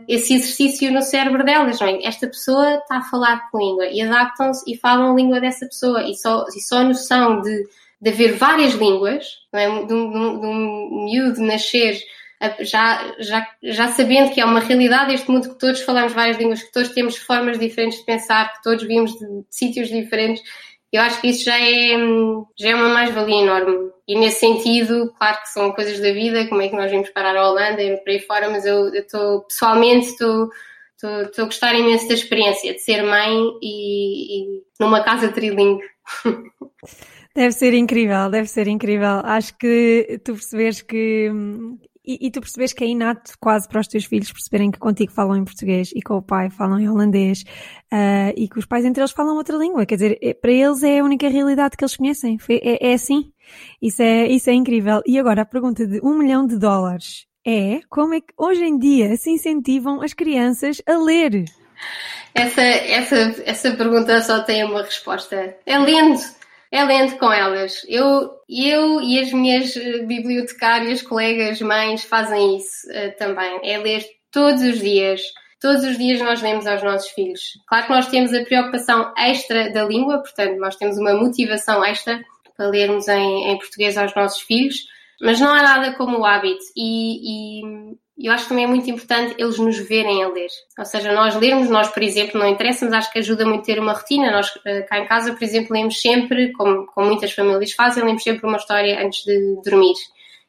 esse 0.09 0.33
exercício 0.33 0.91
no 0.91 1.03
cérebro 1.03 1.45
delas, 1.45 1.79
não 1.79 1.89
é? 1.89 2.03
Esta 2.03 2.27
pessoa 2.27 2.77
está 2.77 2.97
a 2.97 3.03
falar 3.03 3.51
com 3.51 3.59
língua 3.59 3.87
e 3.87 4.01
adaptam-se 4.01 4.65
e 4.67 4.79
falam 4.79 5.13
a 5.13 5.15
língua 5.15 5.41
dessa 5.41 5.67
pessoa 5.67 6.03
e 6.05 6.15
só, 6.15 6.47
e 6.57 6.61
só 6.63 6.79
a 6.79 6.85
noção 6.85 7.43
de, 7.43 7.69
de 8.01 8.11
haver 8.11 8.33
várias 8.33 8.73
línguas, 8.73 9.27
não 9.53 9.61
é? 9.61 9.67
De 9.85 9.93
um, 9.93 10.11
de 10.11 10.19
um, 10.19 10.41
de 10.41 10.47
um 10.47 11.05
miúdo 11.05 11.43
nascer 11.43 11.99
já, 12.61 13.15
já, 13.19 13.47
já 13.63 13.89
sabendo 13.89 14.33
que 14.33 14.41
é 14.41 14.45
uma 14.45 14.61
realidade 14.61 15.15
este 15.15 15.31
mundo 15.31 15.51
que 15.51 15.59
todos 15.59 15.81
falamos 15.83 16.13
várias 16.13 16.39
línguas, 16.39 16.63
que 16.63 16.73
todos 16.73 16.91
temos 16.91 17.17
formas 17.17 17.59
diferentes 17.59 17.99
de 17.99 18.05
pensar, 18.05 18.53
que 18.55 18.63
todos 18.63 18.85
vimos 18.85 19.13
de, 19.13 19.27
de 19.27 19.47
sítios 19.51 19.89
diferentes, 19.89 20.43
eu 20.93 21.03
acho 21.03 21.21
que 21.21 21.29
isso 21.29 21.45
já 21.45 21.59
é, 21.59 21.97
já 22.57 22.71
é 22.71 22.75
uma 22.75 22.89
mais-valia 22.89 23.43
enorme. 23.43 23.91
E 24.07 24.17
nesse 24.17 24.41
sentido, 24.41 25.13
claro 25.19 25.41
que 25.41 25.49
são 25.49 25.73
coisas 25.73 25.99
da 25.99 26.13
vida, 26.13 26.47
como 26.47 26.63
é 26.63 26.69
que 26.69 26.77
nós 26.77 26.91
vimos 26.91 27.11
parar 27.11 27.37
a 27.37 27.51
Holanda 27.51 27.83
e 27.83 27.97
por 27.97 28.11
aí 28.11 28.21
fora, 28.21 28.49
mas 28.49 28.65
eu 28.65 28.95
estou, 28.95 29.43
pessoalmente, 29.43 30.07
estou 30.07 30.51
a 31.03 31.45
gostar 31.45 31.75
imenso 31.75 32.07
da 32.07 32.15
experiência 32.15 32.73
de 32.73 32.79
ser 32.79 33.03
mãe 33.03 33.35
e, 33.61 34.45
e 34.45 34.63
numa 34.79 35.03
casa 35.03 35.33
trilingue. 35.33 35.83
Deve 37.35 37.51
ser 37.51 37.75
incrível, 37.75 38.31
deve 38.31 38.47
ser 38.47 38.69
incrível. 38.69 39.21
Acho 39.25 39.59
que 39.59 40.21
tu 40.25 40.35
percebes 40.35 40.83
que 40.83 41.29
e, 42.07 42.31
tu 42.31 42.41
percebes 42.41 42.73
que 42.73 42.85
é 42.85 42.87
inato 42.87 43.33
quase 43.41 43.67
para 43.67 43.81
os 43.81 43.89
teus 43.89 44.05
filhos 44.05 44.31
perceberem 44.31 44.71
que 44.71 44.79
contigo 44.79 45.11
falam 45.11 45.37
em 45.37 45.45
português 45.45 45.91
e 45.95 46.03
com 46.03 46.17
o 46.17 46.23
pai 46.23 46.51
falam 46.51 46.79
em 46.79 46.89
holandês 46.89 47.45
uh, 47.93 48.33
e 48.37 48.47
que 48.47 48.59
os 48.59 48.67
pais 48.67 48.85
entre 48.85 49.01
eles 49.01 49.13
falam 49.13 49.37
outra 49.37 49.57
língua. 49.57 49.87
Quer 49.87 49.95
dizer, 49.95 50.19
é, 50.21 50.35
para 50.35 50.53
eles 50.53 50.83
é 50.83 50.99
a 50.99 51.05
única 51.05 51.29
realidade 51.29 51.77
que 51.77 51.85
eles 51.85 51.97
conhecem. 51.97 52.39
É, 52.49 52.91
é 52.91 52.95
assim. 52.95 53.33
Isso 53.81 54.03
é, 54.03 54.27
isso 54.27 54.51
é 54.51 54.53
incrível. 54.53 55.01
E 55.07 55.19
agora 55.19 55.43
a 55.43 55.47
pergunta 55.47 55.87
de 55.87 56.01
um 56.03 56.15
milhão 56.19 56.47
de 56.47 56.59
dólares 56.59 57.27
é 57.47 57.81
como 57.89 58.15
é 58.15 58.21
que 58.21 58.35
hoje 58.37 58.65
em 58.65 58.79
dia 58.79 59.17
se 59.17 59.31
incentivam 59.31 60.03
as 60.03 60.13
crianças 60.13 60.83
a 60.87 60.99
ler? 60.99 61.45
Essa, 62.35 62.63
essa, 62.63 63.43
essa 63.45 63.71
pergunta 63.73 64.21
só 64.21 64.43
tem 64.43 64.65
uma 64.65 64.83
resposta. 64.83 65.57
É 65.65 65.79
lendo 65.79 66.19
é 66.75 66.83
lento 66.83 67.17
com 67.19 67.33
elas. 67.33 67.87
Eu, 67.89 68.33
eu 68.49 69.01
e 69.01 69.21
as 69.21 69.33
minhas 69.33 69.77
eh, 69.77 70.03
bibliotecárias, 70.03 71.03
colegas, 71.03 71.61
mães 71.61 72.03
fazem 72.03 72.57
isso 72.57 72.89
uh, 72.91 73.17
também. 73.17 73.61
É 73.63 73.79
ler 73.79 74.05
todos 74.33 74.61
os 74.61 74.81
dias. 74.81 75.23
Todos 75.61 75.85
os 75.85 75.97
dias 75.97 76.21
nós 76.21 76.43
lemos 76.43 76.67
aos 76.67 76.83
nossos 76.83 77.09
filhos. 77.11 77.41
Claro 77.69 77.87
que 77.87 77.93
nós 77.93 78.09
temos 78.09 78.35
a 78.35 78.43
preocupação 78.43 79.15
extra 79.17 79.73
da 79.73 79.85
língua, 79.85 80.19
portanto, 80.19 80.59
nós 80.59 80.75
temos 80.75 80.99
uma 80.99 81.15
motivação 81.15 81.85
extra 81.85 82.21
para 82.57 82.67
lermos 82.67 83.07
em, 83.07 83.53
em 83.53 83.57
português 83.57 83.97
aos 83.97 84.13
nossos 84.13 84.43
filhos, 84.43 84.75
mas 85.21 85.39
não 85.39 85.55
há 85.55 85.63
nada 85.63 85.95
como 85.95 86.19
o 86.19 86.25
hábito. 86.25 86.65
E, 86.77 87.61
e 87.63 87.97
e 88.17 88.27
eu 88.27 88.33
acho 88.33 88.45
que 88.45 88.49
também 88.51 88.65
é 88.65 88.69
muito 88.69 88.89
importante 88.89 89.35
eles 89.39 89.59
nos 89.59 89.77
verem 89.77 90.23
a 90.23 90.29
ler. 90.29 90.49
Ou 90.79 90.85
seja, 90.85 91.13
nós 91.13 91.35
lermos, 91.35 91.69
nós, 91.69 91.89
por 91.89 92.03
exemplo, 92.03 92.39
não 92.39 92.49
interessa, 92.49 92.85
mas 92.85 92.95
acho 92.95 93.13
que 93.13 93.19
ajuda 93.19 93.45
muito 93.45 93.65
ter 93.65 93.79
uma 93.81 93.93
rotina. 93.93 94.31
Nós, 94.31 94.53
eh, 94.65 94.83
cá 94.83 95.01
em 95.01 95.07
casa, 95.07 95.33
por 95.33 95.43
exemplo, 95.43 95.73
lemos 95.73 96.01
sempre, 96.01 96.53
como, 96.53 96.87
como 96.87 97.09
muitas 97.09 97.33
famílias 97.33 97.73
fazem, 97.73 98.05
lemos 98.05 98.23
sempre 98.23 98.47
uma 98.47 98.57
história 98.57 99.05
antes 99.05 99.25
de 99.25 99.61
dormir. 99.65 99.95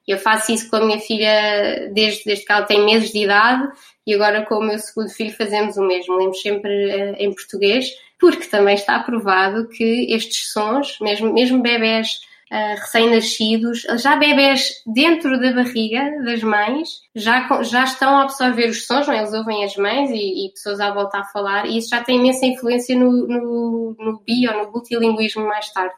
Eu 0.07 0.19
faço 0.19 0.51
isso 0.51 0.69
com 0.69 0.75
a 0.75 0.85
minha 0.85 0.99
filha 0.99 1.89
desde, 1.91 2.25
desde 2.25 2.45
que 2.45 2.51
ela 2.51 2.61
tem 2.61 2.85
meses 2.85 3.11
de 3.11 3.23
idade 3.23 3.67
e 4.05 4.13
agora 4.13 4.45
com 4.45 4.55
o 4.55 4.63
meu 4.63 4.77
segundo 4.77 5.09
filho 5.09 5.35
fazemos 5.35 5.75
o 5.77 5.81
mesmo. 5.81 6.17
Lemos 6.17 6.39
sempre 6.41 6.71
uh, 6.71 7.15
em 7.17 7.33
português, 7.33 7.89
porque 8.19 8.45
também 8.45 8.75
está 8.75 8.99
provado 8.99 9.67
que 9.69 10.13
estes 10.13 10.51
sons, 10.51 10.99
mesmo, 11.01 11.33
mesmo 11.33 11.63
bebés 11.63 12.19
uh, 12.51 12.79
recém-nascidos, 12.79 13.81
já 14.01 14.15
bebés 14.15 14.83
dentro 14.85 15.39
da 15.39 15.51
barriga 15.53 16.23
das 16.23 16.43
mães, 16.43 17.01
já, 17.15 17.47
já 17.63 17.83
estão 17.83 18.17
a 18.17 18.23
absorver 18.23 18.69
os 18.69 18.85
sons, 18.85 19.07
não? 19.07 19.13
É? 19.13 19.19
eles 19.19 19.33
ouvem 19.33 19.63
as 19.63 19.75
mães 19.75 20.09
e, 20.11 20.45
e, 20.45 20.51
pessoas 20.51 20.79
à 20.79 20.91
volta 20.91 21.19
a 21.19 21.25
falar, 21.25 21.65
e 21.65 21.77
isso 21.77 21.89
já 21.89 22.03
tem 22.03 22.17
imensa 22.17 22.45
influência 22.45 22.95
no, 22.95 23.27
no, 23.27 23.95
no 23.99 24.19
bi 24.19 24.47
ou 24.47 24.65
no 24.65 24.71
multilinguismo 24.71 25.45
mais 25.45 25.71
tarde. 25.71 25.95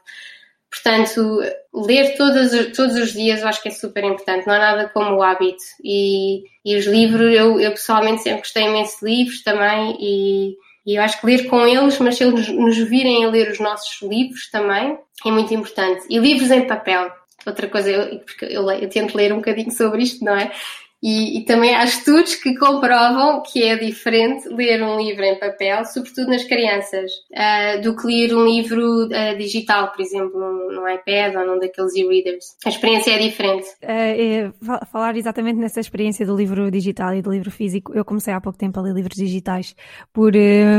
Portanto, 0.70 1.40
ler 1.72 2.14
todos, 2.16 2.76
todos 2.76 2.94
os 2.96 3.12
dias 3.14 3.40
eu 3.40 3.48
acho 3.48 3.62
que 3.62 3.68
é 3.68 3.72
super 3.72 4.04
importante, 4.04 4.46
não 4.46 4.54
há 4.54 4.58
nada 4.58 4.88
como 4.90 5.16
o 5.16 5.22
hábito. 5.22 5.62
E, 5.82 6.44
e 6.64 6.76
os 6.76 6.86
livros, 6.86 7.34
eu, 7.34 7.58
eu 7.58 7.70
pessoalmente 7.70 8.22
sempre 8.22 8.40
gostei 8.40 8.64
imenso 8.64 8.98
de 9.00 9.06
livros 9.06 9.42
também, 9.42 9.96
e 9.98 10.56
e 10.88 10.96
eu 10.96 11.02
acho 11.02 11.20
que 11.20 11.26
ler 11.26 11.46
com 11.48 11.66
eles, 11.66 11.98
mas 11.98 12.16
se 12.16 12.24
eles 12.24 12.48
nos 12.48 12.78
virem 12.78 13.22
a 13.22 13.28
ler 13.28 13.50
os 13.50 13.60
nossos 13.60 14.00
livros 14.00 14.48
também, 14.50 14.98
é 15.22 15.30
muito 15.30 15.52
importante. 15.52 16.06
E 16.08 16.18
livros 16.18 16.50
em 16.50 16.66
papel. 16.66 17.12
Outra 17.44 17.68
coisa, 17.68 17.90
eu, 17.90 18.20
porque 18.20 18.46
eu, 18.46 18.70
eu 18.70 18.88
tento 18.88 19.14
ler 19.14 19.30
um 19.30 19.36
bocadinho 19.36 19.70
sobre 19.70 20.02
isto, 20.02 20.24
não 20.24 20.34
é? 20.34 20.50
E, 21.02 21.38
e, 21.38 21.44
também 21.44 21.74
há 21.76 21.84
estudos 21.84 22.34
que 22.34 22.56
comprovam 22.56 23.42
que 23.42 23.62
é 23.62 23.76
diferente 23.76 24.48
ler 24.48 24.82
um 24.82 24.98
livro 24.98 25.22
em 25.22 25.38
papel, 25.38 25.84
sobretudo 25.84 26.28
nas 26.28 26.42
crianças, 26.42 27.12
uh, 27.32 27.80
do 27.82 27.94
que 27.94 28.06
ler 28.06 28.34
um 28.34 28.44
livro 28.44 29.04
uh, 29.04 29.38
digital, 29.38 29.92
por 29.92 30.00
exemplo, 30.00 30.40
num, 30.40 30.72
num, 30.72 30.88
iPad 30.88 31.36
ou 31.36 31.46
num 31.46 31.60
daqueles 31.60 31.94
e-readers. 31.94 32.56
A 32.66 32.68
experiência 32.68 33.12
é 33.12 33.18
diferente. 33.18 33.68
Uh, 33.82 34.86
falar 34.86 35.16
exatamente 35.16 35.58
nessa 35.58 35.78
experiência 35.78 36.26
do 36.26 36.36
livro 36.36 36.68
digital 36.68 37.14
e 37.14 37.22
do 37.22 37.30
livro 37.30 37.50
físico, 37.50 37.92
eu 37.94 38.04
comecei 38.04 38.34
há 38.34 38.40
pouco 38.40 38.58
tempo 38.58 38.80
a 38.80 38.82
ler 38.82 38.92
livros 38.92 39.16
digitais 39.16 39.76
por 40.12 40.32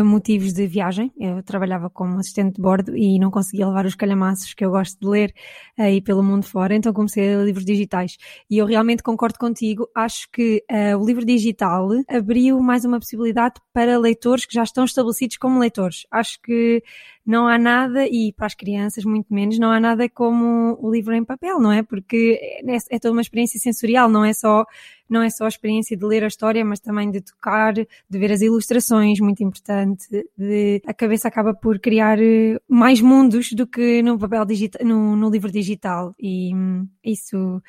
motivos 0.03 0.51
de 0.53 0.67
viagem. 0.67 1.11
Eu 1.17 1.41
trabalhava 1.43 1.89
como 1.89 2.19
assistente 2.19 2.55
de 2.55 2.61
bordo 2.61 2.95
e 2.95 3.17
não 3.19 3.31
conseguia 3.31 3.67
levar 3.67 3.85
os 3.85 3.95
calhamaços 3.95 4.53
que 4.53 4.65
eu 4.65 4.71
gosto 4.71 4.99
de 4.99 5.07
ler 5.07 5.33
aí 5.77 6.01
pelo 6.01 6.21
mundo 6.21 6.45
fora, 6.45 6.75
então 6.75 6.91
comecei 6.91 7.33
a 7.33 7.37
ler 7.37 7.45
livros 7.45 7.65
digitais. 7.65 8.17
E 8.49 8.57
eu 8.57 8.65
realmente 8.65 9.01
concordo 9.01 9.39
contigo 9.39 9.87
que 10.31 10.63
uh, 10.71 10.97
o 10.97 11.05
livro 11.05 11.25
digital 11.25 11.89
abriu 12.07 12.59
mais 12.59 12.85
uma 12.85 12.99
possibilidade 12.99 13.55
para 13.73 13.97
leitores 13.97 14.45
que 14.45 14.53
já 14.53 14.63
estão 14.63 14.85
estabelecidos 14.85 15.37
como 15.37 15.59
leitores. 15.59 16.05
Acho 16.11 16.41
que 16.41 16.83
não 17.25 17.47
há 17.47 17.57
nada, 17.57 18.07
e 18.07 18.33
para 18.33 18.47
as 18.47 18.55
crianças 18.55 19.05
muito 19.05 19.33
menos, 19.33 19.59
não 19.59 19.71
há 19.71 19.79
nada 19.79 20.09
como 20.09 20.77
o 20.81 20.91
livro 20.91 21.13
em 21.13 21.23
papel, 21.23 21.59
não 21.59 21.71
é? 21.71 21.83
Porque 21.83 22.39
é, 22.41 22.95
é 22.95 22.99
toda 22.99 23.11
uma 23.11 23.21
experiência 23.21 23.59
sensorial, 23.59 24.09
não 24.09 24.25
é 24.25 24.33
só 24.33 24.65
não 25.09 25.23
é 25.23 25.29
só 25.29 25.45
a 25.45 25.47
experiência 25.47 25.97
de 25.97 26.05
ler 26.05 26.23
a 26.23 26.27
história, 26.27 26.63
mas 26.63 26.79
também 26.79 27.09
de 27.09 27.19
tocar, 27.19 27.73
de 27.73 27.87
ver 28.09 28.31
as 28.31 28.41
ilustrações, 28.41 29.19
muito 29.19 29.43
importante. 29.43 30.05
De, 30.37 30.81
a 30.85 30.93
cabeça 30.93 31.27
acaba 31.27 31.53
por 31.53 31.79
criar 31.79 32.21
eh, 32.21 32.59
mais 32.69 33.01
mundos 33.01 33.51
do 33.53 33.65
que 33.65 34.03
no 34.03 34.19
papel 34.19 34.45
digital, 34.45 34.85
no, 34.85 35.15
no 35.15 35.29
livro 35.29 35.51
digital. 35.51 36.13
E 36.19 36.53
hum, 36.53 36.87
isso, 37.03 37.61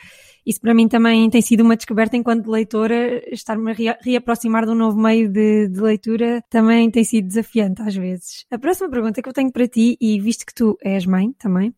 isso 0.44 0.60
para 0.60 0.74
mim 0.74 0.86
também 0.86 1.30
tem 1.30 1.40
sido 1.40 1.62
uma 1.62 1.76
descoberta 1.76 2.16
enquanto 2.16 2.50
leitora, 2.50 3.22
estar-me 3.32 3.70
a 3.70 3.74
rea, 3.74 3.98
reaproximar 4.02 4.66
de 4.66 4.72
um 4.72 4.74
novo 4.74 5.00
meio 5.00 5.28
de, 5.28 5.68
de 5.68 5.80
leitura 5.80 6.44
também 6.50 6.90
tem 6.90 7.04
sido 7.04 7.26
desafiante 7.26 7.80
às 7.80 7.96
vezes. 7.96 8.44
A 8.50 8.58
próxima 8.58 8.90
pergunta 8.90 9.22
que 9.22 9.28
eu 9.28 9.32
tenho 9.32 9.49
para 9.50 9.68
ti, 9.68 9.96
e 10.00 10.20
visto 10.20 10.46
que 10.46 10.54
tu 10.54 10.76
és 10.82 11.06
mãe 11.06 11.32
também, 11.38 11.74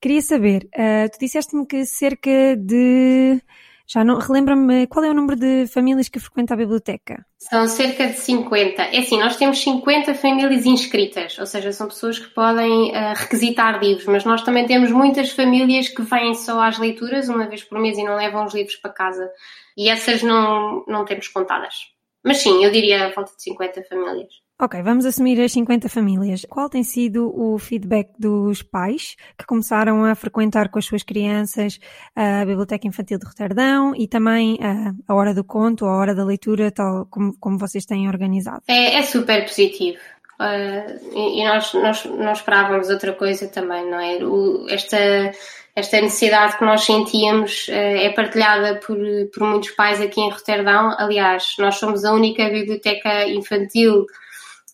queria 0.00 0.20
saber, 0.20 0.68
uh, 0.74 1.10
tu 1.10 1.18
disseste-me 1.18 1.66
que 1.66 1.84
cerca 1.84 2.56
de 2.56 3.40
já 3.86 4.02
não 4.02 4.18
relembra-me 4.18 4.86
qual 4.86 5.04
é 5.04 5.10
o 5.10 5.14
número 5.14 5.38
de 5.38 5.66
famílias 5.66 6.08
que 6.08 6.18
frequenta 6.18 6.54
a 6.54 6.56
biblioteca? 6.56 7.24
São 7.38 7.66
cerca 7.68 8.06
de 8.06 8.14
50. 8.14 8.82
É 8.82 8.98
assim, 8.98 9.18
nós 9.18 9.36
temos 9.36 9.60
50 9.60 10.14
famílias 10.14 10.64
inscritas, 10.64 11.38
ou 11.38 11.44
seja, 11.44 11.70
são 11.70 11.88
pessoas 11.88 12.18
que 12.18 12.28
podem 12.28 12.90
uh, 12.90 13.14
requisitar 13.14 13.82
livros, 13.82 14.06
mas 14.06 14.24
nós 14.24 14.42
também 14.42 14.66
temos 14.66 14.90
muitas 14.90 15.30
famílias 15.30 15.88
que 15.88 16.00
vêm 16.00 16.34
só 16.34 16.62
às 16.62 16.78
leituras 16.78 17.28
uma 17.28 17.46
vez 17.46 17.62
por 17.62 17.78
mês 17.78 17.98
e 17.98 18.04
não 18.04 18.16
levam 18.16 18.46
os 18.46 18.54
livros 18.54 18.76
para 18.76 18.92
casa. 18.92 19.30
E 19.76 19.90
essas 19.90 20.22
não, 20.22 20.84
não 20.88 21.04
temos 21.04 21.28
contadas. 21.28 21.74
Mas 22.24 22.38
sim, 22.38 22.64
eu 22.64 22.70
diria 22.70 23.06
a 23.06 23.12
volta 23.12 23.32
de 23.36 23.42
50 23.42 23.84
famílias. 23.84 24.43
Ok, 24.60 24.80
vamos 24.82 25.04
assumir 25.04 25.40
as 25.40 25.50
50 25.50 25.88
famílias. 25.88 26.46
Qual 26.48 26.68
tem 26.68 26.84
sido 26.84 27.32
o 27.36 27.58
feedback 27.58 28.10
dos 28.16 28.62
pais 28.62 29.16
que 29.36 29.44
começaram 29.44 30.04
a 30.04 30.14
frequentar 30.14 30.68
com 30.68 30.78
as 30.78 30.84
suas 30.84 31.02
crianças 31.02 31.80
a 32.14 32.44
Biblioteca 32.44 32.86
Infantil 32.86 33.18
de 33.18 33.26
Roterdão 33.26 33.96
e 33.96 34.06
também 34.06 34.56
a, 34.62 34.94
a 35.12 35.14
Hora 35.16 35.34
do 35.34 35.42
Conto, 35.42 35.84
a 35.86 35.96
Hora 35.96 36.14
da 36.14 36.24
Leitura, 36.24 36.70
tal 36.70 37.04
como, 37.06 37.36
como 37.40 37.58
vocês 37.58 37.84
têm 37.84 38.06
organizado? 38.06 38.62
É, 38.68 38.94
é 38.94 39.02
super 39.02 39.44
positivo. 39.44 39.98
Uh, 40.38 41.16
e, 41.16 41.44
nós, 41.44 41.74
nós, 41.74 42.04
nós 42.04 42.38
esperávamos 42.38 42.88
outra 42.90 43.12
coisa 43.12 43.48
também, 43.48 43.90
não 43.90 43.98
é? 43.98 44.24
O, 44.24 44.68
esta, 44.68 45.32
esta 45.74 46.00
necessidade 46.00 46.56
que 46.56 46.64
nós 46.64 46.84
sentíamos 46.84 47.66
uh, 47.68 47.72
é 47.72 48.10
partilhada 48.10 48.76
por, 48.76 48.96
por 49.32 49.48
muitos 49.48 49.72
pais 49.72 50.00
aqui 50.00 50.20
em 50.20 50.30
Roterdão. 50.30 50.94
Aliás, 50.96 51.56
nós 51.58 51.74
somos 51.74 52.04
a 52.04 52.12
única 52.12 52.48
biblioteca 52.48 53.26
infantil 53.26 54.06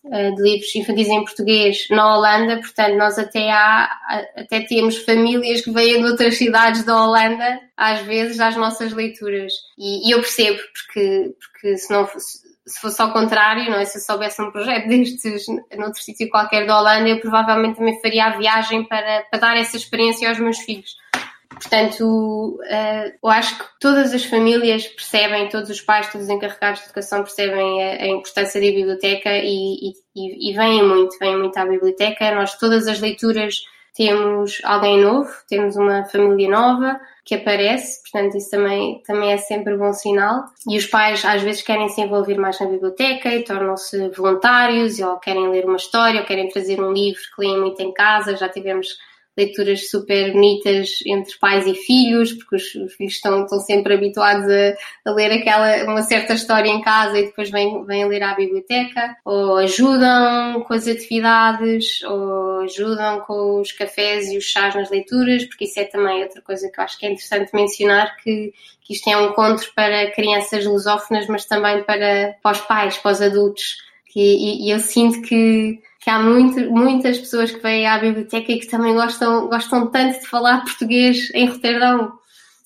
de 0.02 0.42
livros 0.42 0.74
infantis 0.74 1.08
em 1.08 1.24
português 1.24 1.86
na 1.90 2.16
Holanda, 2.16 2.56
portanto 2.58 2.96
nós 2.96 3.18
até 3.18 3.50
há, 3.50 3.88
até 4.34 4.60
temos 4.60 4.96
famílias 4.98 5.60
que 5.60 5.70
vêm 5.70 6.00
de 6.00 6.08
outras 6.08 6.36
cidades 6.36 6.84
da 6.84 7.04
Holanda, 7.04 7.60
às 7.76 8.00
vezes, 8.00 8.40
às 8.40 8.56
nossas 8.56 8.92
leituras. 8.92 9.52
E, 9.78 10.08
e 10.08 10.12
eu 10.12 10.20
percebo, 10.20 10.58
porque, 10.72 11.34
porque 11.38 11.76
se 11.76 11.92
não 11.92 12.06
fosse, 12.06 12.38
se 12.66 12.80
fosse 12.80 13.02
ao 13.02 13.12
contrário, 13.12 13.70
não 13.70 13.78
é? 13.78 13.84
se 13.84 13.98
eu 13.98 14.02
soubesse 14.02 14.40
um 14.40 14.50
projeto 14.50 14.88
destes 14.88 15.46
noutro 15.76 16.00
sítio 16.00 16.30
qualquer 16.30 16.66
da 16.66 16.78
Holanda, 16.78 17.08
eu 17.08 17.20
provavelmente 17.20 17.76
também 17.76 18.00
faria 18.00 18.26
a 18.26 18.38
viagem 18.38 18.84
para, 18.84 19.24
para 19.30 19.40
dar 19.40 19.56
essa 19.56 19.76
experiência 19.76 20.28
aos 20.28 20.38
meus 20.38 20.58
filhos. 20.58 20.96
Portanto, 21.60 22.58
eu 23.22 23.28
acho 23.30 23.58
que 23.58 23.64
todas 23.78 24.14
as 24.14 24.24
famílias 24.24 24.86
percebem, 24.86 25.48
todos 25.50 25.68
os 25.68 25.80
pais, 25.80 26.10
todos 26.10 26.26
os 26.26 26.32
encarregados 26.32 26.80
de 26.80 26.86
educação 26.86 27.22
percebem 27.22 27.82
a, 27.82 28.06
importância 28.06 28.58
da 28.58 28.66
biblioteca 28.66 29.30
e, 29.36 29.92
e, 30.16 30.50
e 30.50 30.54
vêm 30.54 30.82
muito, 30.82 31.18
vêm 31.18 31.36
muito 31.36 31.56
à 31.58 31.66
biblioteca. 31.66 32.34
Nós, 32.34 32.56
todas 32.56 32.88
as 32.88 32.98
leituras, 33.00 33.56
temos 33.94 34.58
alguém 34.64 35.00
novo, 35.00 35.30
temos 35.48 35.76
uma 35.76 36.04
família 36.04 36.48
nova 36.48 36.98
que 37.24 37.34
aparece, 37.34 38.00
portanto 38.02 38.38
isso 38.38 38.50
também, 38.50 39.02
também 39.06 39.32
é 39.32 39.36
sempre 39.36 39.76
bom 39.76 39.92
sinal. 39.92 40.44
E 40.66 40.78
os 40.78 40.86
pais 40.86 41.24
às 41.24 41.42
vezes 41.42 41.62
querem 41.62 41.88
se 41.90 42.00
envolver 42.00 42.38
mais 42.38 42.58
na 42.58 42.66
biblioteca 42.66 43.28
e 43.34 43.44
tornam-se 43.44 44.08
voluntários, 44.10 44.98
ou 45.00 45.18
querem 45.18 45.50
ler 45.50 45.66
uma 45.66 45.76
história, 45.76 46.20
ou 46.20 46.26
querem 46.26 46.48
trazer 46.48 46.80
um 46.80 46.92
livro 46.92 47.20
que 47.34 47.42
leem 47.42 47.60
muito 47.60 47.80
em 47.80 47.92
casa. 47.92 48.36
Já 48.36 48.48
tivemos 48.48 48.88
leituras 49.40 49.88
super 49.88 50.32
bonitas 50.32 50.98
entre 51.06 51.36
pais 51.38 51.66
e 51.66 51.74
filhos, 51.74 52.32
porque 52.32 52.56
os, 52.56 52.74
os 52.74 52.94
filhos 52.94 53.14
estão, 53.14 53.44
estão 53.44 53.58
sempre 53.60 53.94
habituados 53.94 54.46
a, 54.46 55.10
a, 55.10 55.12
ler 55.12 55.32
aquela, 55.32 55.84
uma 55.84 56.02
certa 56.02 56.34
história 56.34 56.68
em 56.68 56.80
casa 56.80 57.18
e 57.18 57.26
depois 57.26 57.50
vêm, 57.50 57.84
vêm 57.84 58.06
ler 58.06 58.22
à 58.22 58.34
biblioteca, 58.34 59.16
ou 59.24 59.56
ajudam 59.56 60.62
com 60.62 60.74
as 60.74 60.86
atividades, 60.86 62.02
ou 62.02 62.60
ajudam 62.60 63.20
com 63.20 63.60
os 63.60 63.72
cafés 63.72 64.30
e 64.30 64.36
os 64.36 64.44
chás 64.44 64.74
nas 64.74 64.90
leituras, 64.90 65.44
porque 65.44 65.64
isso 65.64 65.80
é 65.80 65.84
também 65.84 66.22
outra 66.22 66.42
coisa 66.42 66.70
que 66.70 66.78
eu 66.78 66.84
acho 66.84 66.98
que 66.98 67.06
é 67.06 67.10
interessante 67.10 67.54
mencionar, 67.54 68.16
que, 68.16 68.52
que 68.82 68.92
isto 68.92 69.08
é 69.08 69.16
um 69.16 69.30
encontro 69.30 69.70
para 69.74 70.10
crianças 70.12 70.64
lusófonas, 70.66 71.26
mas 71.26 71.44
também 71.46 71.82
para, 71.84 72.36
para 72.42 72.52
os 72.52 72.60
pais, 72.60 72.98
para 72.98 73.12
os 73.12 73.22
adultos. 73.22 73.89
E, 74.16 74.66
e 74.66 74.70
eu 74.70 74.78
sinto 74.78 75.22
que 75.22 75.80
que 76.00 76.08
há 76.08 76.18
muito, 76.18 76.58
muitas 76.70 77.18
pessoas 77.18 77.52
que 77.52 77.60
vêm 77.60 77.86
à 77.86 77.98
biblioteca 77.98 78.50
e 78.50 78.58
que 78.58 78.66
também 78.66 78.94
gostam, 78.94 79.48
gostam 79.48 79.86
tanto 79.90 80.18
de 80.18 80.26
falar 80.26 80.64
português 80.64 81.28
em 81.34 81.46
Roterdão 81.46 82.12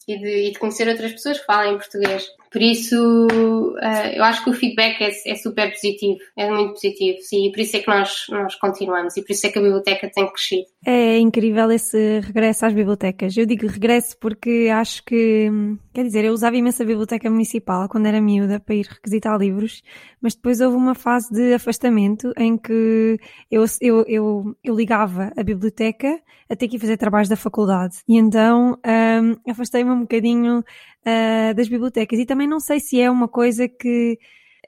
e 0.06 0.16
de, 0.16 0.48
e 0.48 0.52
de 0.52 0.58
conhecer 0.58 0.88
outras 0.88 1.12
pessoas 1.12 1.40
que 1.40 1.46
falam 1.46 1.76
português. 1.76 2.28
Por 2.54 2.62
isso, 2.62 3.26
uh, 3.26 4.06
eu 4.14 4.22
acho 4.22 4.44
que 4.44 4.50
o 4.50 4.52
feedback 4.52 5.02
é, 5.02 5.10
é, 5.26 5.34
super 5.34 5.72
positivo, 5.72 6.18
é 6.38 6.48
muito 6.48 6.74
positivo, 6.74 7.18
sim, 7.20 7.48
e 7.48 7.50
por 7.50 7.58
isso 7.58 7.76
é 7.76 7.80
que 7.80 7.88
nós, 7.88 8.26
nós 8.28 8.54
continuamos, 8.54 9.16
e 9.16 9.22
por 9.22 9.32
isso 9.32 9.44
é 9.44 9.50
que 9.50 9.58
a 9.58 9.62
biblioteca 9.62 10.08
tem 10.08 10.24
crescido. 10.30 10.66
É 10.86 11.18
incrível 11.18 11.68
esse 11.72 12.20
regresso 12.20 12.64
às 12.64 12.72
bibliotecas. 12.72 13.36
Eu 13.36 13.44
digo 13.44 13.66
regresso 13.66 14.16
porque 14.20 14.68
acho 14.72 15.02
que, 15.04 15.50
quer 15.92 16.04
dizer, 16.04 16.26
eu 16.26 16.32
usava 16.32 16.54
imenso 16.54 16.80
a 16.80 16.86
biblioteca 16.86 17.28
municipal 17.28 17.88
quando 17.88 18.06
era 18.06 18.20
miúda 18.20 18.60
para 18.60 18.76
ir 18.76 18.86
requisitar 18.86 19.36
livros, 19.36 19.82
mas 20.22 20.36
depois 20.36 20.60
houve 20.60 20.76
uma 20.76 20.94
fase 20.94 21.34
de 21.34 21.54
afastamento 21.54 22.32
em 22.38 22.56
que 22.56 23.18
eu, 23.50 23.64
eu, 23.80 24.04
eu, 24.06 24.56
eu 24.62 24.76
ligava 24.76 25.32
a 25.36 25.42
biblioteca 25.42 26.20
a 26.48 26.54
ter 26.54 26.68
que 26.68 26.76
ir 26.76 26.78
fazer 26.78 26.96
trabalhos 26.98 27.28
da 27.28 27.36
faculdade, 27.36 27.96
e 28.06 28.18
então 28.18 28.78
um, 28.86 29.50
afastei-me 29.50 29.90
um 29.90 30.00
bocadinho 30.02 30.62
uh, 31.06 31.54
das 31.54 31.68
bibliotecas. 31.68 32.18
E 32.18 32.26
também 32.26 32.48
não 32.48 32.60
sei 32.60 32.80
se 32.80 33.00
é 33.00 33.10
uma 33.10 33.28
coisa 33.28 33.68
que, 33.68 34.18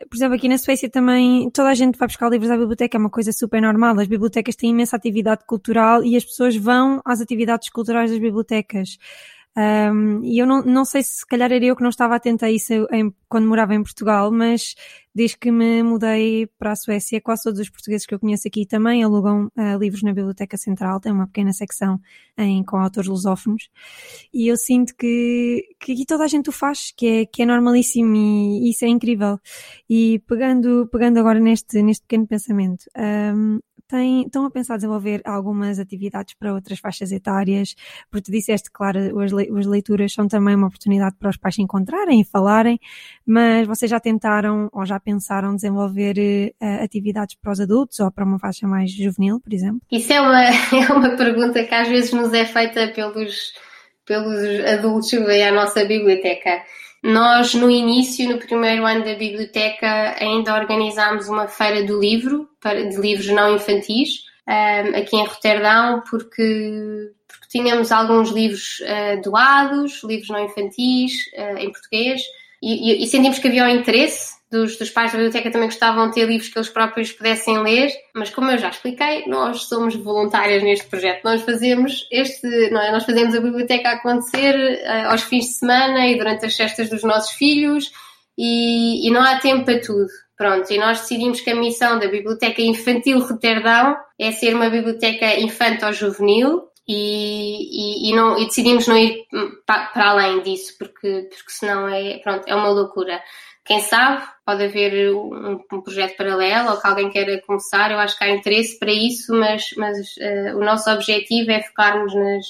por 0.08 0.16
exemplo, 0.16 0.36
aqui 0.36 0.48
na 0.48 0.58
Suécia 0.58 0.88
também 0.90 1.50
toda 1.50 1.68
a 1.68 1.74
gente 1.74 1.98
vai 1.98 2.08
buscar 2.08 2.30
livros 2.30 2.50
à 2.50 2.56
biblioteca, 2.56 2.96
é 2.96 3.00
uma 3.00 3.10
coisa 3.10 3.32
super 3.32 3.60
normal. 3.60 3.98
As 3.98 4.06
bibliotecas 4.06 4.56
têm 4.56 4.70
imensa 4.70 4.96
atividade 4.96 5.44
cultural 5.46 6.04
e 6.04 6.16
as 6.16 6.24
pessoas 6.24 6.56
vão 6.56 7.00
às 7.04 7.20
atividades 7.20 7.68
culturais 7.70 8.10
das 8.10 8.20
bibliotecas. 8.20 8.98
Um, 9.56 10.22
e 10.22 10.38
eu 10.38 10.46
não, 10.46 10.62
não 10.62 10.84
sei 10.84 11.02
se 11.02 11.20
se 11.20 11.26
calhar 11.26 11.50
era 11.50 11.64
eu 11.64 11.74
que 11.74 11.82
não 11.82 11.88
estava 11.88 12.14
atenta 12.14 12.44
a 12.44 12.50
isso 12.50 12.74
em, 12.92 13.10
quando 13.26 13.46
morava 13.48 13.74
em 13.74 13.82
Portugal, 13.82 14.30
mas 14.30 14.74
desde 15.16 15.38
que 15.38 15.50
me 15.50 15.82
mudei 15.82 16.46
para 16.58 16.72
a 16.72 16.76
Suécia, 16.76 17.22
quase 17.22 17.44
todos 17.44 17.58
os 17.58 17.70
portugueses 17.70 18.06
que 18.06 18.14
eu 18.14 18.20
conheço 18.20 18.46
aqui 18.46 18.66
também 18.66 19.02
alugam 19.02 19.46
uh, 19.56 19.78
livros 19.80 20.02
na 20.02 20.12
Biblioteca 20.12 20.58
Central, 20.58 21.00
tem 21.00 21.10
uma 21.10 21.26
pequena 21.26 21.54
secção 21.54 21.98
em, 22.36 22.62
com 22.62 22.76
autores 22.76 23.08
lusófonos, 23.08 23.70
e 24.30 24.46
eu 24.46 24.58
sinto 24.58 24.94
que, 24.94 25.64
que 25.80 25.92
aqui 25.92 26.04
toda 26.04 26.24
a 26.24 26.28
gente 26.28 26.50
o 26.50 26.52
faz, 26.52 26.92
que 26.94 27.06
é, 27.06 27.24
que 27.24 27.40
é 27.40 27.46
normalíssimo 27.46 28.14
e, 28.14 28.68
isso 28.68 28.84
é 28.84 28.88
incrível. 28.88 29.40
E 29.88 30.18
pegando, 30.28 30.86
pegando 30.92 31.18
agora 31.18 31.40
neste, 31.40 31.82
neste 31.82 32.02
pequeno 32.02 32.26
pensamento, 32.26 32.84
um, 33.34 33.58
têm, 33.88 34.22
estão 34.22 34.44
a 34.44 34.50
pensar 34.50 34.76
desenvolver 34.76 35.20
algumas 35.24 35.78
atividades 35.78 36.34
para 36.38 36.52
outras 36.52 36.78
faixas 36.78 37.12
etárias? 37.12 37.74
Porque 38.10 38.24
tu 38.24 38.32
disseste, 38.32 38.70
claro, 38.70 38.98
as, 39.20 39.32
as 39.32 39.66
leituras 39.66 40.12
são 40.12 40.28
também 40.28 40.54
uma 40.54 40.66
oportunidade 40.66 41.16
para 41.18 41.30
os 41.30 41.36
pais 41.36 41.54
se 41.54 41.62
encontrarem 41.62 42.20
e 42.20 42.24
falarem, 42.24 42.78
mas 43.24 43.66
vocês 43.66 43.90
já 43.90 44.00
tentaram 44.00 44.68
ou 44.72 44.84
já 44.84 44.98
pensaram 44.98 45.54
desenvolver 45.54 46.54
uh, 46.60 46.84
atividades 46.84 47.36
para 47.40 47.52
os 47.52 47.60
adultos 47.60 48.00
ou 48.00 48.10
para 48.10 48.24
uma 48.24 48.38
faixa 48.38 48.66
mais 48.66 48.90
juvenil, 48.90 49.40
por 49.40 49.52
exemplo? 49.52 49.80
Isso 49.90 50.12
é 50.12 50.20
uma, 50.20 50.42
é 50.44 50.92
uma 50.92 51.16
pergunta 51.16 51.64
que 51.64 51.74
às 51.74 51.88
vezes 51.88 52.12
nos 52.12 52.32
é 52.32 52.44
feita 52.44 52.88
pelos, 52.88 53.52
pelos 54.04 54.64
adultos 54.64 55.10
que 55.10 55.20
vêm 55.20 55.46
à 55.46 55.52
nossa 55.52 55.84
biblioteca. 55.84 56.62
Nós, 57.02 57.54
no 57.54 57.70
início, 57.70 58.28
no 58.28 58.38
primeiro 58.38 58.84
ano 58.84 59.04
da 59.04 59.14
biblioteca, 59.14 60.16
ainda 60.18 60.54
organizámos 60.54 61.28
uma 61.28 61.46
feira 61.46 61.84
do 61.84 62.00
livro, 62.00 62.48
de 62.62 62.96
livros 62.96 63.28
não 63.28 63.54
infantis, 63.54 64.24
aqui 64.94 65.16
em 65.16 65.24
Roterdão, 65.24 66.02
porque, 66.08 67.12
porque 67.26 67.48
tínhamos 67.48 67.90
alguns 67.92 68.30
livros 68.30 68.80
uh, 68.80 69.20
doados, 69.22 70.02
livros 70.04 70.28
não 70.28 70.44
infantis, 70.44 71.12
uh, 71.34 71.58
em 71.58 71.70
português, 71.70 72.22
e, 72.62 72.92
e, 72.92 73.04
e 73.04 73.06
sentimos 73.06 73.38
que 73.38 73.48
havia 73.48 73.64
um 73.64 73.68
interesse 73.68 74.35
dos, 74.50 74.76
dos 74.76 74.90
pais 74.90 75.12
da 75.12 75.18
biblioteca 75.18 75.50
também 75.50 75.68
gostavam 75.68 76.08
de 76.08 76.14
ter 76.14 76.26
livros 76.26 76.48
que 76.48 76.58
eles 76.58 76.68
próprios 76.68 77.12
pudessem 77.12 77.58
ler, 77.62 77.90
mas 78.14 78.30
como 78.30 78.50
eu 78.50 78.58
já 78.58 78.68
expliquei, 78.68 79.24
nós 79.26 79.62
somos 79.64 79.96
voluntárias 79.96 80.62
neste 80.62 80.86
projeto. 80.86 81.24
Nós 81.24 81.42
fazemos 81.42 82.06
este, 82.12 82.70
não 82.70 82.80
é? 82.80 82.92
Nós 82.92 83.04
fazemos 83.04 83.34
a 83.34 83.40
biblioteca 83.40 83.90
acontecer 83.90 84.54
uh, 84.54 85.10
aos 85.10 85.22
fins 85.22 85.46
de 85.46 85.54
semana 85.54 86.06
e 86.06 86.16
durante 86.16 86.46
as 86.46 86.56
festas 86.56 86.88
dos 86.88 87.02
nossos 87.02 87.32
filhos 87.32 87.90
e, 88.38 89.06
e 89.06 89.10
não 89.10 89.22
há 89.22 89.38
tempo 89.38 89.64
para 89.64 89.80
tudo. 89.80 90.08
Pronto, 90.36 90.70
e 90.70 90.78
nós 90.78 91.00
decidimos 91.00 91.40
que 91.40 91.50
a 91.50 91.56
missão 91.56 91.98
da 91.98 92.08
Biblioteca 92.08 92.60
Infantil 92.60 93.20
Roterdão 93.20 93.96
é 94.18 94.30
ser 94.32 94.54
uma 94.54 94.68
biblioteca 94.68 95.34
infanto-juvenil 95.40 96.62
e, 96.86 98.06
e, 98.06 98.10
e, 98.10 98.14
não, 98.14 98.38
e 98.38 98.44
decidimos 98.44 98.86
não 98.86 98.98
ir 98.98 99.24
para, 99.64 99.90
além 99.94 100.42
disso, 100.42 100.76
porque, 100.78 101.28
porque 101.30 101.50
senão 101.50 101.88
é, 101.88 102.18
pronto, 102.18 102.46
é 102.46 102.54
uma 102.54 102.68
loucura. 102.68 103.20
Quem 103.66 103.80
sabe, 103.80 104.24
pode 104.44 104.64
haver 104.64 105.12
um, 105.12 105.58
um, 105.72 105.82
projeto 105.82 106.16
paralelo 106.16 106.70
ou 106.70 106.80
que 106.80 106.86
alguém 106.86 107.10
queira 107.10 107.42
começar. 107.42 107.90
Eu 107.90 107.98
acho 107.98 108.16
que 108.16 108.22
há 108.22 108.30
interesse 108.30 108.78
para 108.78 108.92
isso, 108.92 109.34
mas, 109.34 109.70
mas 109.76 109.98
uh, 110.18 110.56
o 110.56 110.64
nosso 110.64 110.88
objetivo 110.88 111.50
é 111.50 111.60
focarmos 111.62 112.14
nas, 112.14 112.46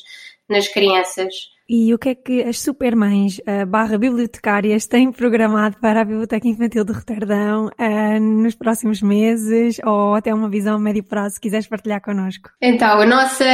nas 0.46 0.68
crianças. 0.68 1.34
E 1.68 1.92
o 1.92 1.98
que 1.98 2.10
é 2.10 2.14
que 2.14 2.42
as 2.42 2.60
supermães 2.60 3.38
uh, 3.38 3.66
barra 3.66 3.98
bibliotecárias 3.98 4.86
têm 4.86 5.10
programado 5.10 5.76
para 5.80 6.00
a 6.00 6.04
Biblioteca 6.04 6.46
Infantil 6.46 6.84
de 6.84 6.92
Roterdão 6.92 7.66
uh, 7.66 8.20
nos 8.20 8.54
próximos 8.54 9.02
meses 9.02 9.78
ou 9.84 10.14
até 10.14 10.32
uma 10.32 10.48
visão 10.48 10.76
a 10.76 10.78
médio 10.78 11.02
prazo, 11.02 11.34
se 11.34 11.40
quiseres 11.40 11.66
partilhar 11.66 12.00
connosco? 12.00 12.50
Então, 12.62 13.04
nossa, 13.06 13.44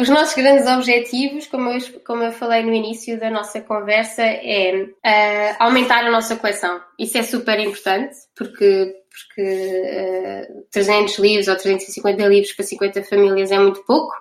os 0.00 0.08
nossos 0.08 0.34
grandes 0.34 0.66
objetivos, 0.66 1.46
como 1.46 1.68
eu, 1.68 1.78
como 2.06 2.22
eu 2.22 2.32
falei 2.32 2.62
no 2.62 2.72
início 2.72 3.20
da 3.20 3.30
nossa 3.30 3.60
conversa, 3.60 4.22
é 4.22 4.84
uh, 4.84 5.56
aumentar 5.58 6.06
a 6.06 6.10
nossa 6.10 6.36
coleção. 6.36 6.80
Isso 6.98 7.18
é 7.18 7.22
super 7.22 7.60
importante, 7.60 8.14
porque 8.34 8.94
porque 9.18 10.46
300 10.70 11.18
livros 11.18 11.48
ou 11.48 11.56
350 11.56 12.24
livros 12.26 12.52
para 12.52 12.64
50 12.64 13.02
famílias 13.02 13.50
é 13.50 13.58
muito 13.58 13.84
pouco. 13.84 14.14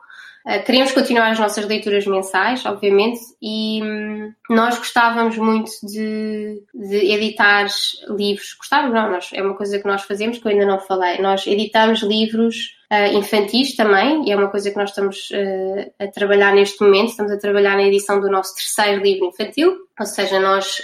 Uh, 0.48 0.64
queremos 0.64 0.94
continuar 0.94 1.32
as 1.32 1.40
nossas 1.40 1.66
leituras 1.66 2.08
mensais, 2.08 2.66
obviamente, 2.66 3.20
e 3.42 3.82
hum, 3.84 4.34
nós 4.50 4.78
gostávamos 4.78 5.38
muito 5.38 5.70
de, 5.84 6.64
de, 6.74 6.96
editar 7.12 7.68
livros. 8.08 8.54
Gostávamos, 8.58 8.94
não, 8.94 9.12
nós, 9.12 9.30
é 9.34 9.42
uma 9.42 9.56
coisa 9.56 9.78
que 9.78 9.86
nós 9.86 10.04
fazemos 10.04 10.38
que 10.38 10.48
eu 10.48 10.52
ainda 10.52 10.66
não 10.66 10.80
falei. 10.80 11.18
Nós 11.18 11.46
editamos 11.46 12.02
livros 12.02 12.78
uh, 12.90 13.18
infantis 13.18 13.76
também, 13.76 14.26
e 14.26 14.32
é 14.32 14.38
uma 14.38 14.48
coisa 14.48 14.72
que 14.72 14.78
nós 14.78 14.92
estamos 14.92 15.30
uh, 15.32 15.92
a 16.00 16.08
trabalhar 16.08 16.56
neste 16.56 16.82
momento. 16.82 17.10
Estamos 17.10 17.34
a 17.34 17.38
trabalhar 17.38 17.76
na 17.76 17.84
edição 17.84 18.22
do 18.22 18.32
nosso 18.32 18.56
terceiro 18.56 19.04
livro 19.04 19.26
infantil, 19.26 19.76
ou 20.00 20.06
seja, 20.06 20.40
nós 20.40 20.82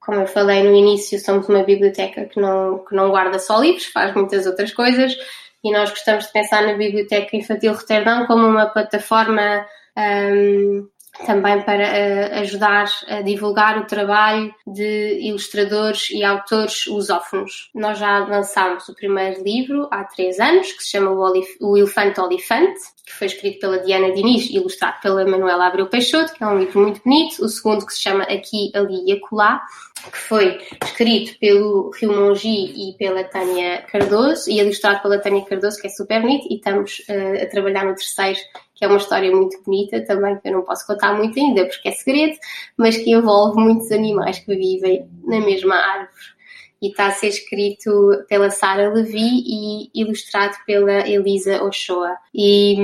como 0.00 0.20
eu 0.20 0.26
falei 0.28 0.62
no 0.62 0.72
início, 0.72 1.18
somos 1.18 1.48
uma 1.48 1.64
biblioteca 1.64 2.26
que 2.26 2.40
não, 2.40 2.78
que 2.78 2.94
não 2.94 3.10
guarda 3.10 3.40
só 3.40 3.60
livros, 3.60 3.86
faz 3.86 4.14
muitas 4.14 4.46
outras 4.46 4.72
coisas 4.72 5.16
e 5.66 5.72
nós 5.72 5.90
gostamos 5.90 6.26
de 6.26 6.32
pensar 6.32 6.62
na 6.62 6.74
Biblioteca 6.74 7.36
Infantil 7.36 7.72
Roterdão 7.72 8.26
como 8.26 8.46
uma 8.46 8.66
plataforma 8.66 9.66
um, 9.96 10.88
também 11.24 11.62
para 11.62 11.84
uh, 11.84 12.40
ajudar 12.40 12.86
a 13.08 13.22
divulgar 13.22 13.78
o 13.78 13.86
trabalho 13.86 14.54
de 14.66 15.18
ilustradores 15.22 16.10
e 16.10 16.22
autores 16.22 16.86
lusófonos. 16.86 17.70
Nós 17.74 17.98
já 17.98 18.18
lançámos 18.18 18.88
o 18.88 18.94
primeiro 18.94 19.42
livro 19.42 19.88
há 19.90 20.04
três 20.04 20.38
anos, 20.38 20.72
que 20.72 20.82
se 20.82 20.90
chama 20.90 21.10
O, 21.10 21.20
Olif 21.20 21.56
o 21.60 21.76
Elefante 21.76 22.20
Olifante, 22.20 22.80
que 23.06 23.12
foi 23.12 23.28
escrito 23.28 23.60
pela 23.60 23.78
Diana 23.78 24.12
Diniz 24.12 24.50
e 24.50 24.56
ilustrado 24.56 25.00
pela 25.00 25.24
Manuela 25.24 25.68
Abreu 25.68 25.86
Peixoto, 25.86 26.34
que 26.34 26.42
é 26.42 26.46
um 26.46 26.58
livro 26.58 26.80
muito 26.80 27.00
bonito. 27.04 27.44
O 27.44 27.48
segundo, 27.48 27.86
que 27.86 27.92
se 27.92 28.02
chama 28.02 28.24
Aqui, 28.24 28.72
Ali 28.74 29.04
e 29.06 29.12
Acolá, 29.12 29.62
que 30.10 30.18
foi 30.18 30.58
escrito 30.84 31.38
pelo 31.38 31.90
Rio 31.90 32.12
Mongi 32.12 32.48
e 32.48 32.96
pela 32.98 33.22
Tânia 33.22 33.82
Cardoso, 33.82 34.50
e 34.50 34.58
ilustrado 34.58 35.02
pela 35.02 35.20
Tânia 35.20 35.44
Cardoso, 35.44 35.80
que 35.80 35.86
é 35.86 35.90
super 35.90 36.20
bonito, 36.20 36.48
e 36.50 36.56
estamos 36.56 36.98
uh, 37.08 37.44
a 37.44 37.46
trabalhar 37.46 37.84
no 37.84 37.94
terceiro 37.94 38.40
que 38.76 38.84
é 38.84 38.88
uma 38.88 38.98
história 38.98 39.34
muito 39.34 39.60
bonita 39.62 40.04
também, 40.04 40.38
que 40.38 40.48
eu 40.48 40.52
não 40.52 40.62
posso 40.62 40.86
contar 40.86 41.14
muito 41.14 41.38
ainda 41.40 41.64
porque 41.64 41.88
é 41.88 41.92
segredo, 41.92 42.36
mas 42.76 42.96
que 42.98 43.10
envolve 43.10 43.58
muitos 43.58 43.90
animais 43.90 44.38
que 44.38 44.54
vivem 44.54 45.08
na 45.24 45.40
mesma 45.40 45.74
árvore. 45.74 46.35
E 46.80 46.88
está 46.88 47.06
a 47.06 47.10
ser 47.10 47.28
escrito 47.28 48.24
pela 48.28 48.50
Sara 48.50 48.92
Levi 48.92 49.42
e 49.46 49.90
ilustrado 49.94 50.54
pela 50.66 51.08
Elisa 51.08 51.62
Ochoa. 51.62 52.16
E, 52.34 52.76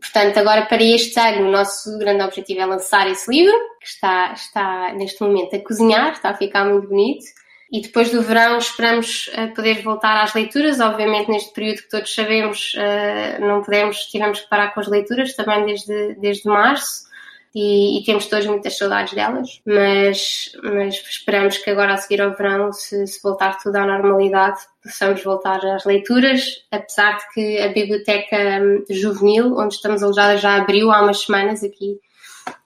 portanto, 0.00 0.38
agora 0.38 0.62
para 0.66 0.82
este 0.82 1.18
ano, 1.18 1.48
o 1.48 1.50
nosso 1.50 1.98
grande 1.98 2.22
objetivo 2.22 2.60
é 2.60 2.66
lançar 2.66 3.10
esse 3.10 3.30
livro, 3.30 3.54
que 3.80 3.88
está, 3.88 4.32
está 4.32 4.92
neste 4.94 5.20
momento 5.22 5.56
a 5.56 5.58
cozinhar, 5.58 6.12
está 6.12 6.30
a 6.30 6.36
ficar 6.36 6.64
muito 6.64 6.88
bonito. 6.88 7.24
E 7.72 7.80
depois 7.80 8.10
do 8.10 8.20
verão 8.20 8.58
esperamos 8.58 9.28
uh, 9.28 9.54
poder 9.54 9.82
voltar 9.82 10.22
às 10.22 10.34
leituras. 10.34 10.78
Obviamente, 10.78 11.30
neste 11.30 11.54
período 11.54 11.78
que 11.78 11.88
todos 11.88 12.14
sabemos, 12.14 12.74
uh, 12.74 13.40
não 13.40 13.62
podemos, 13.62 13.96
tivemos 14.08 14.40
que 14.40 14.48
parar 14.50 14.74
com 14.74 14.80
as 14.80 14.88
leituras 14.88 15.34
também 15.34 15.64
desde, 15.64 16.14
desde 16.16 16.46
março. 16.46 17.10
E, 17.54 17.98
e, 17.98 18.04
temos 18.04 18.26
todos 18.26 18.46
muitas 18.46 18.78
saudades 18.78 19.12
delas, 19.12 19.60
mas, 19.66 20.52
mas 20.62 20.94
esperamos 20.94 21.58
que 21.58 21.68
agora 21.68 21.92
a 21.92 21.96
seguir 21.98 22.22
ao 22.22 22.34
verão, 22.34 22.72
se, 22.72 23.06
se, 23.06 23.22
voltar 23.22 23.58
tudo 23.62 23.76
à 23.76 23.86
normalidade, 23.86 24.58
possamos 24.82 25.22
voltar 25.22 25.62
às 25.66 25.84
leituras, 25.84 26.64
apesar 26.70 27.18
de 27.18 27.28
que 27.34 27.60
a 27.60 27.68
biblioteca 27.68 28.38
hum, 28.62 28.84
juvenil, 28.88 29.54
onde 29.58 29.74
estamos 29.74 30.02
alojadas, 30.02 30.40
já 30.40 30.56
abriu 30.56 30.90
há 30.90 31.02
umas 31.02 31.24
semanas 31.24 31.62
aqui 31.62 32.00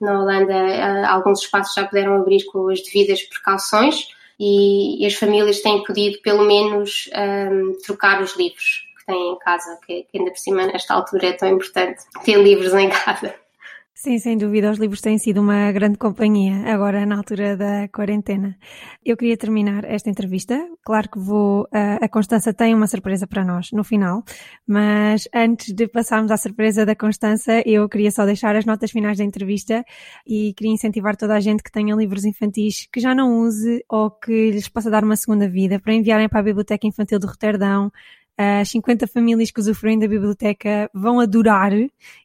na 0.01 0.21
Holanda, 0.21 0.55
uh, 0.55 1.07
alguns 1.09 1.41
espaços 1.41 1.75
já 1.75 1.85
puderam 1.85 2.15
abrir 2.15 2.45
com 2.45 2.69
as 2.69 2.81
devidas 2.81 3.23
precauções, 3.23 4.07
e, 4.39 5.05
as 5.05 5.15
famílias 5.15 5.61
têm 5.61 5.83
podido 5.83 6.21
pelo 6.21 6.45
menos 6.45 7.11
um, 7.17 7.73
trocar 7.85 8.23
os 8.23 8.37
livros 8.37 8.85
que 8.99 9.07
têm 9.07 9.33
em 9.33 9.39
casa, 9.39 9.79
que, 9.85 10.03
que 10.05 10.19
ainda 10.19 10.31
por 10.31 10.39
cima 10.39 10.67
nesta 10.67 10.95
altura 10.95 11.29
é 11.29 11.33
tão 11.33 11.49
importante 11.49 12.05
ter 12.25 12.37
livros 12.41 12.73
em 12.75 12.89
casa. 12.91 13.35
Sim, 13.99 14.19
sem 14.19 14.37
dúvida, 14.37 14.71
os 14.71 14.79
livros 14.79 15.01
têm 15.01 15.17
sido 15.17 15.41
uma 15.41 15.73
grande 15.73 15.97
companhia 15.97 16.71
agora 16.71 17.07
na 17.07 17.17
altura 17.17 17.57
da 17.57 17.89
quarentena. 17.89 18.55
Eu 19.03 19.17
queria 19.17 19.39
terminar 19.39 19.87
esta 19.87 20.11
entrevista. 20.11 20.55
Claro 20.85 21.09
que 21.11 21.19
vou, 21.19 21.67
a 21.73 22.07
Constança 22.07 22.53
tem 22.53 22.75
uma 22.75 22.87
surpresa 22.87 23.27
para 23.27 23.43
nós 23.43 23.73
no 23.73 23.83
final, 23.83 24.23
mas 24.67 25.27
antes 25.35 25.73
de 25.73 25.89
passarmos 25.89 26.31
à 26.31 26.37
surpresa 26.37 26.85
da 26.85 26.95
Constança, 26.95 27.63
eu 27.65 27.89
queria 27.89 28.11
só 28.11 28.27
deixar 28.27 28.55
as 28.55 28.67
notas 28.67 28.91
finais 28.91 29.17
da 29.17 29.25
entrevista 29.25 29.83
e 30.27 30.53
queria 30.53 30.75
incentivar 30.75 31.17
toda 31.17 31.35
a 31.35 31.41
gente 31.41 31.63
que 31.63 31.73
tenha 31.73 31.97
livros 31.97 32.27
infantis 32.27 32.87
que 32.93 33.01
já 33.01 33.15
não 33.15 33.39
use 33.39 33.83
ou 33.89 34.11
que 34.11 34.51
lhes 34.51 34.69
possa 34.69 34.91
dar 34.91 35.05
uma 35.05 35.17
segunda 35.17 35.49
vida 35.49 35.81
para 35.81 35.95
enviarem 35.95 36.29
para 36.29 36.41
a 36.41 36.43
Biblioteca 36.43 36.87
Infantil 36.87 37.19
de 37.19 37.27
Roterdão 37.27 37.91
as 38.37 38.69
50 38.71 39.07
famílias 39.07 39.51
que 39.51 39.61
usufruem 39.61 39.99
da 39.99 40.07
biblioteca 40.07 40.91
vão 40.93 41.21
adorar 41.21 41.73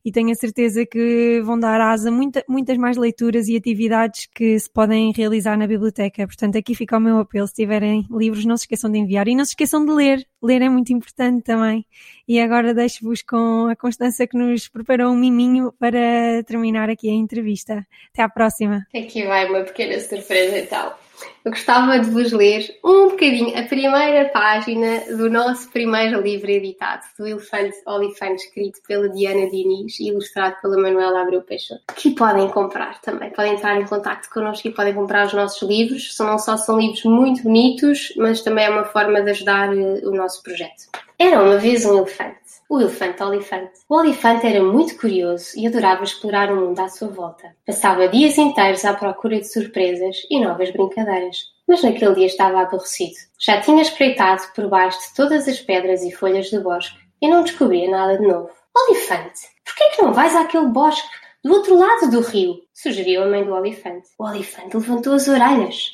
e 0.04 0.12
tenho 0.12 0.32
a 0.32 0.36
certeza 0.36 0.86
que 0.86 1.42
vão 1.44 1.58
dar 1.58 1.80
asa 1.80 2.10
a 2.10 2.12
muita, 2.12 2.44
muitas 2.48 2.78
mais 2.78 2.98
leituras 2.98 3.48
e 3.48 3.56
atividades 3.56 4.28
que 4.34 4.60
se 4.60 4.70
podem 4.70 5.14
realizar 5.14 5.58
na 5.58 5.66
biblioteca. 5.66 6.28
Portanto, 6.28 6.58
aqui 6.58 6.76
fica 6.76 6.98
o 6.98 7.00
meu 7.00 7.18
apelo. 7.20 7.48
Se 7.48 7.54
tiverem 7.54 8.06
livros, 8.12 8.44
não 8.44 8.58
se 8.58 8.64
esqueçam 8.64 8.92
de 8.92 9.00
enviar 9.00 9.28
e 9.28 9.36
não 9.36 9.46
se 9.46 9.52
esqueçam 9.52 9.86
de 9.86 9.92
ler. 9.92 10.28
Ler 10.44 10.62
é 10.62 10.70
muito 10.70 10.92
importante 10.92 11.44
também. 11.44 11.86
E 12.28 12.40
agora 12.40 12.74
deixo-vos 12.74 13.22
com 13.22 13.68
a 13.68 13.76
Constança 13.76 14.28
que 14.28 14.38
nos 14.38 14.68
preparou 14.68 15.12
um 15.12 15.18
miminho 15.18 15.72
para 15.80 16.44
terminar 16.46 16.90
aqui 16.90 17.10
a 17.10 17.14
entrevista. 17.14 17.86
Até 18.14 18.24
à 18.24 18.30
próxima. 18.30 18.86
Aqui 18.94 19.26
vai 19.26 19.48
uma 19.50 19.62
pequena 19.62 20.00
surpresa 20.00 20.58
então 20.58 21.11
eu 21.44 21.52
gostava 21.52 22.00
de 22.00 22.10
vos 22.10 22.32
ler 22.32 22.78
um 22.84 23.10
bocadinho 23.10 23.58
a 23.58 23.64
primeira 23.64 24.30
página 24.30 25.02
do 25.16 25.30
nosso 25.30 25.70
primeiro 25.70 26.22
livro 26.22 26.50
editado, 26.50 27.04
do 27.18 27.28
Elefante 27.28 27.76
Olifante, 27.86 28.44
escrito 28.44 28.80
pela 28.88 29.10
Diana 29.10 29.50
Diniz 29.50 30.00
e 30.00 30.10
ilustrado 30.10 30.56
pela 30.62 30.78
Manuela 30.78 31.22
Abreu 31.22 31.42
Peixoto, 31.42 31.82
que 31.96 32.12
podem 32.12 32.48
comprar 32.50 33.02
também. 33.02 33.32
Podem 33.32 33.56
entrar 33.56 33.80
em 33.80 33.86
contato 33.86 34.30
connosco 34.30 34.68
e 34.68 34.72
podem 34.72 34.94
comprar 34.94 35.26
os 35.26 35.34
nossos 35.34 35.68
livros. 35.68 36.16
Não 36.20 36.38
só 36.38 36.58
são 36.58 36.80
livros 36.80 37.04
muito 37.04 37.44
bonitos, 37.44 38.14
mas 38.18 38.42
também 38.42 38.66
é 38.66 38.70
uma 38.70 38.86
forma 38.86 39.22
de 39.22 39.32
ajudar 39.32 39.76
eh, 39.76 40.02
o 40.04 40.12
nosso 40.12 40.44
projeto. 40.44 40.90
Era 41.18 41.42
uma 41.42 41.58
vez 41.58 41.86
um 41.86 41.98
elefante 41.98 42.41
o 42.72 42.80
elefante 42.80 43.22
olifante. 43.22 43.82
O 43.90 43.98
olifante 43.98 44.48
era 44.48 44.64
muito 44.64 44.98
curioso 44.98 45.60
e 45.60 45.68
adorava 45.68 46.06
explorar 46.06 46.50
o 46.50 46.56
mundo 46.56 46.80
à 46.80 46.88
sua 46.88 47.10
volta. 47.10 47.54
Passava 47.68 48.08
dias 48.08 48.38
inteiros 48.38 48.86
à 48.86 48.94
procura 48.94 49.42
de 49.42 49.52
surpresas 49.52 50.16
e 50.30 50.40
novas 50.40 50.72
brincadeiras. 50.72 51.38
Mas 51.68 51.84
naquele 51.84 52.16
dia 52.16 52.28
estava 52.28 52.62
aborrecido. 52.62 53.16
Já 53.38 53.60
tinha 53.60 53.82
espreitado 53.82 54.44
por 54.56 54.70
baixo 54.70 54.98
de 55.02 55.14
todas 55.16 55.50
as 55.50 55.60
pedras 55.60 56.02
e 56.02 56.12
folhas 56.12 56.50
do 56.50 56.62
bosque 56.62 56.98
e 57.22 57.28
não 57.28 57.44
descobria 57.44 57.92
nada 57.92 58.18
de 58.18 58.26
novo. 58.26 58.50
Olifante, 58.74 59.42
por 59.66 59.76
que 59.76 59.84
é 59.84 59.90
que 59.90 60.02
não 60.02 60.14
vais 60.14 60.34
àquele 60.34 60.68
bosque 60.68 61.10
do 61.44 61.52
outro 61.52 61.78
lado 61.78 62.10
do 62.10 62.22
rio? 62.22 62.56
sugeriu 62.74 63.24
a 63.24 63.28
mãe 63.28 63.44
do 63.44 63.54
olifante. 63.54 64.08
O 64.18 64.24
olifante 64.24 64.78
levantou 64.78 65.12
as 65.12 65.28
orelhas. 65.28 65.92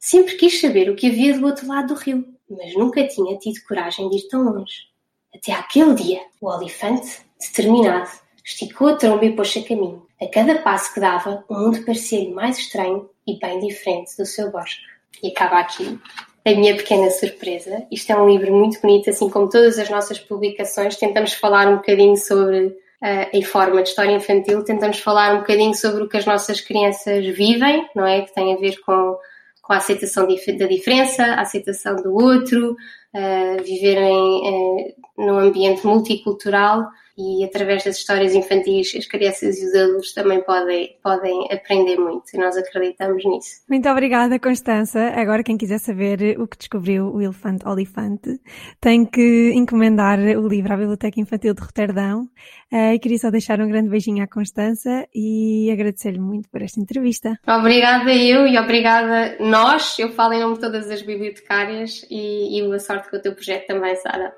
Sempre 0.00 0.34
quis 0.34 0.60
saber 0.60 0.90
o 0.90 0.96
que 0.96 1.06
havia 1.06 1.38
do 1.38 1.46
outro 1.46 1.68
lado 1.68 1.94
do 1.94 2.00
rio, 2.00 2.24
mas 2.50 2.74
nunca 2.74 3.06
tinha 3.06 3.38
tido 3.38 3.64
coragem 3.68 4.08
de 4.08 4.16
ir 4.16 4.28
tão 4.28 4.42
longe. 4.42 4.95
Até 5.36 5.52
aquele 5.52 5.94
dia, 5.94 6.20
o 6.40 6.48
olifante, 6.48 7.20
determinado, 7.38 8.08
esticou 8.42 8.88
a 8.88 8.96
tromba 8.96 9.26
e 9.26 9.36
pôs-se 9.36 9.58
a 9.58 9.62
caminho. 9.62 10.06
A 10.20 10.26
cada 10.28 10.62
passo 10.62 10.94
que 10.94 11.00
dava, 11.00 11.44
o 11.46 11.54
mundo 11.54 11.84
parecia-lhe 11.84 12.32
mais 12.32 12.58
estranho 12.58 13.10
e 13.26 13.38
bem 13.38 13.60
diferente 13.60 14.16
do 14.16 14.24
seu 14.24 14.50
bosque. 14.50 14.80
E 15.22 15.28
acaba 15.28 15.58
aqui 15.58 16.00
a 16.42 16.50
minha 16.52 16.74
pequena 16.74 17.10
surpresa. 17.10 17.86
Isto 17.90 18.12
é 18.12 18.16
um 18.16 18.30
livro 18.30 18.50
muito 18.50 18.80
bonito, 18.80 19.10
assim 19.10 19.28
como 19.28 19.50
todas 19.50 19.78
as 19.78 19.90
nossas 19.90 20.18
publicações. 20.18 20.96
Tentamos 20.96 21.34
falar 21.34 21.68
um 21.68 21.76
bocadinho 21.76 22.16
sobre, 22.16 22.68
uh, 22.68 23.28
em 23.30 23.42
forma 23.42 23.82
de 23.82 23.90
história 23.90 24.12
infantil, 24.12 24.64
tentamos 24.64 25.00
falar 25.00 25.34
um 25.34 25.40
bocadinho 25.40 25.74
sobre 25.74 26.04
o 26.04 26.08
que 26.08 26.16
as 26.16 26.24
nossas 26.24 26.62
crianças 26.62 27.26
vivem, 27.26 27.86
não 27.94 28.06
é? 28.06 28.22
Que 28.22 28.34
tem 28.34 28.54
a 28.54 28.56
ver 28.56 28.80
com, 28.80 29.18
com 29.60 29.72
a 29.74 29.76
aceitação 29.76 30.26
da 30.26 30.66
diferença, 30.66 31.24
a 31.24 31.42
aceitação 31.42 31.96
do 31.96 32.14
outro, 32.14 32.74
uh, 33.16 33.62
viverem 33.62 34.14
uh, 34.14 34.94
num 35.16 35.38
ambiente 35.38 35.86
multicultural 35.86 36.86
e 37.16 37.44
através 37.44 37.84
das 37.84 37.96
histórias 37.96 38.34
infantis 38.34 38.94
as 38.96 39.06
crianças 39.06 39.58
e 39.58 39.66
os 39.66 39.74
adultos 39.74 40.12
também 40.12 40.42
podem, 40.42 40.96
podem 41.02 41.48
aprender 41.50 41.96
muito 41.96 42.24
e 42.34 42.38
nós 42.38 42.56
acreditamos 42.56 43.24
nisso. 43.24 43.62
Muito 43.68 43.88
obrigada, 43.88 44.38
Constança. 44.38 45.12
Agora 45.14 45.42
quem 45.42 45.56
quiser 45.56 45.78
saber 45.78 46.38
o 46.38 46.46
que 46.46 46.58
descobriu 46.58 47.12
o 47.12 47.20
elefante 47.20 47.66
olifante 47.66 48.38
tem 48.80 49.04
que 49.04 49.52
encomendar 49.54 50.18
o 50.18 50.46
livro 50.46 50.72
à 50.72 50.76
Biblioteca 50.76 51.20
Infantil 51.20 51.54
de 51.54 51.62
Roterdão. 51.62 52.28
Uh, 52.72 52.94
e 52.94 52.98
queria 52.98 53.18
só 53.18 53.30
deixar 53.30 53.60
um 53.60 53.68
grande 53.68 53.88
beijinho 53.88 54.22
à 54.24 54.26
Constança 54.26 55.06
e 55.14 55.70
agradecer-lhe 55.70 56.18
muito 56.18 56.48
por 56.50 56.62
esta 56.62 56.80
entrevista. 56.80 57.38
Obrigada 57.46 58.12
eu 58.12 58.46
e 58.46 58.58
obrigada 58.58 59.36
nós. 59.40 59.98
Eu 59.98 60.10
falo 60.10 60.34
em 60.34 60.40
nome 60.40 60.54
de 60.54 60.60
todas 60.60 60.90
as 60.90 61.00
bibliotecárias 61.00 62.04
e, 62.10 62.58
e 62.58 62.62
boa 62.64 62.78
sorte 62.78 63.08
com 63.08 63.16
o 63.16 63.22
teu 63.22 63.34
projeto 63.34 63.68
também, 63.68 63.94
Sara. 63.96 64.34